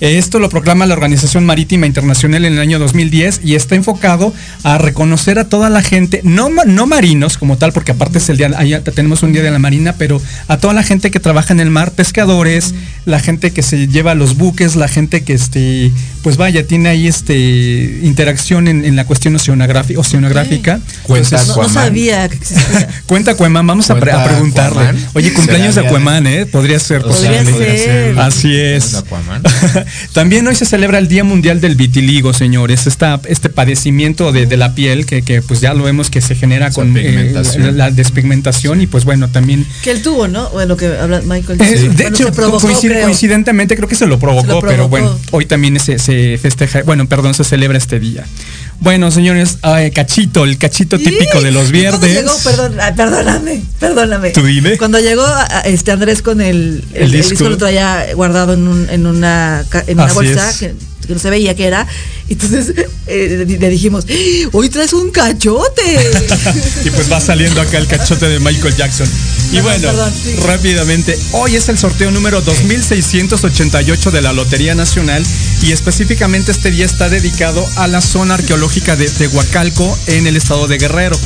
[0.00, 4.32] Eh, Esto lo proclama la Organización Marítima Internacional en el año 2010 y está enfocado
[4.62, 8.36] a reconocer a toda la gente, no, no marinos como tal, porque aparte es el
[8.36, 11.52] día, ahí tenemos un día de la marina, pero a toda la gente que trabaja
[11.52, 12.74] en el mar, pescadores,
[13.06, 15.90] la gente que se lleva los buques, la gente que este,
[16.22, 19.98] pues vaya, tiene ahí este interacción en, en la cuestión oceanográfica.
[20.00, 20.80] oceanográfica.
[21.02, 22.88] Cuenta Entonces, No, sabía que existía.
[23.06, 25.00] Cuenta Cuemán, vamos a, pre- a Cuenta preguntarle.
[25.14, 26.46] Oye, cumpleaños de ¿Será día de- Aquaman, ¿eh?
[26.46, 27.78] Podría ser Podría posible.
[27.78, 28.18] ser.
[28.18, 29.02] Así es.
[30.12, 32.86] También hoy se celebra el Día Mundial del Vitiligo, señores.
[32.86, 36.34] Esta, este padecimiento de, de la piel que, que, pues ya lo vemos que se
[36.34, 37.64] genera Esa con eh, pigmentación.
[37.66, 39.66] la, la despigmentación y pues bueno, también...
[39.82, 40.48] Que él tuvo, ¿no?
[40.50, 41.60] Bueno, que habla Michael.
[41.60, 43.02] Eh, de Bueno, hecho, provocó, creo.
[43.04, 46.82] coincidentemente creo que se lo provocó, Se lo pero bueno, hoy también se, se festeja,
[46.82, 48.24] bueno, perdón, se celebra este día.
[48.80, 52.14] Bueno, señores, ay, cachito, el cachito típico de los ¿Y cuándo viernes.
[52.14, 52.32] llegó?
[52.44, 54.30] Perdón, ah, perdóname, perdóname.
[54.30, 54.78] Tú dime.
[54.78, 57.30] Cuando llegó a- a este Andrés con el, el, El el disco.
[57.30, 60.56] disco lo traía guardado en, un- en una, ca- en una Así bolsa es.
[60.58, 60.74] que,
[61.08, 61.86] que no se veía que era.
[62.28, 62.74] Entonces
[63.06, 64.06] eh, le dijimos,
[64.52, 65.82] hoy traes un cachote.
[66.84, 69.08] y pues va saliendo acá el cachote de Michael Jackson.
[69.50, 70.36] Y bueno, perdón, sí.
[70.46, 75.24] rápidamente, hoy es el sorteo número 2688 de la Lotería Nacional
[75.62, 80.68] y específicamente este día está dedicado a la zona arqueológica de Tehuacalco en el estado
[80.68, 81.18] de Guerrero.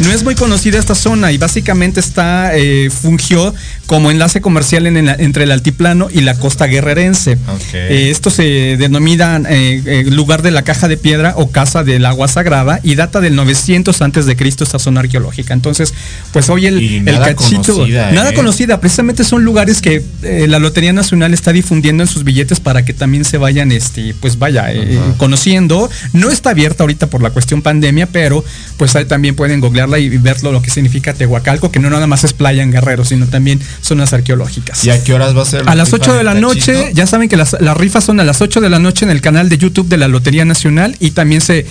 [0.00, 3.52] No es muy conocida esta zona y básicamente está, eh, fungió
[3.86, 7.36] como enlace comercial en el- entre el altiplano y la costa guerrerense.
[7.72, 12.28] Eh, esto se denomina eh, lugar de la caja de piedra o casa del agua
[12.28, 15.52] sagrada y data del 900 antes de Cristo esta zona arqueológica.
[15.52, 15.92] Entonces,
[16.32, 20.02] pues hoy el, Y el nada cachito, conocida, nada conocida, precisamente son lugares que
[20.48, 24.38] la Lotería Nacional está difundiendo en sus billetes para que también se vayan, este, pues
[24.38, 24.68] vaya,
[25.16, 25.90] conociendo.
[26.12, 28.44] No está abierta ahorita por la cuestión pandemia, pero
[28.76, 29.60] pues ahí también pueden
[29.96, 33.26] y verlo lo que significa Tehuacalco, que no nada más es playa en Guerrero, sino
[33.26, 34.84] también zonas arqueológicas.
[34.84, 35.64] ¿Y a qué horas va a ser?
[35.64, 38.20] la A las rifa 8 de la noche, ya saben que las, las rifas son
[38.20, 40.96] a las 8 de la noche en el canal de YouTube de la Lotería Nacional
[41.00, 41.66] y también se,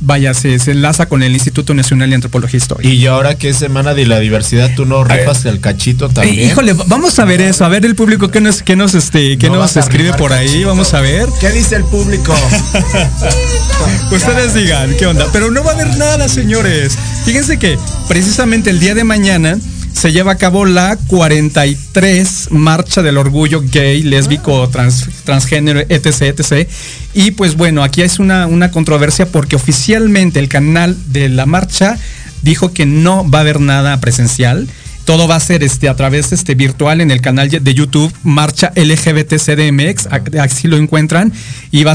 [0.00, 2.88] vaya, se, se enlaza con el Instituto Nacional de Antropología Histórica.
[2.88, 6.38] Y ahora que es semana de la diversidad, tú no rifas el cachito también.
[6.38, 9.36] Eh, híjole, vamos a ver eso, a ver el público que nos, que nos, este,
[9.36, 10.68] No nos escribe por ahí, cachito.
[10.68, 11.28] vamos a ver.
[11.40, 12.34] ¿Qué dice el público?
[14.10, 15.26] Ustedes digan, ¿qué onda?
[15.32, 16.96] Pero no va a haber nada, señores.
[17.24, 17.78] Fíjense que
[18.08, 19.58] precisamente el día de mañana
[19.98, 26.68] se lleva a cabo la 43 Marcha del Orgullo Gay, Lésbico, trans- Transgénero, etc, etc.
[27.14, 31.96] Y pues bueno, aquí es una, una controversia porque oficialmente el canal de la marcha
[32.42, 34.68] dijo que no va a haber nada presencial.
[35.06, 38.72] Todo va a ser este, a través este, virtual en el canal de YouTube Marcha
[38.74, 41.32] LGBT CDMX, a- así lo encuentran,
[41.70, 41.84] y va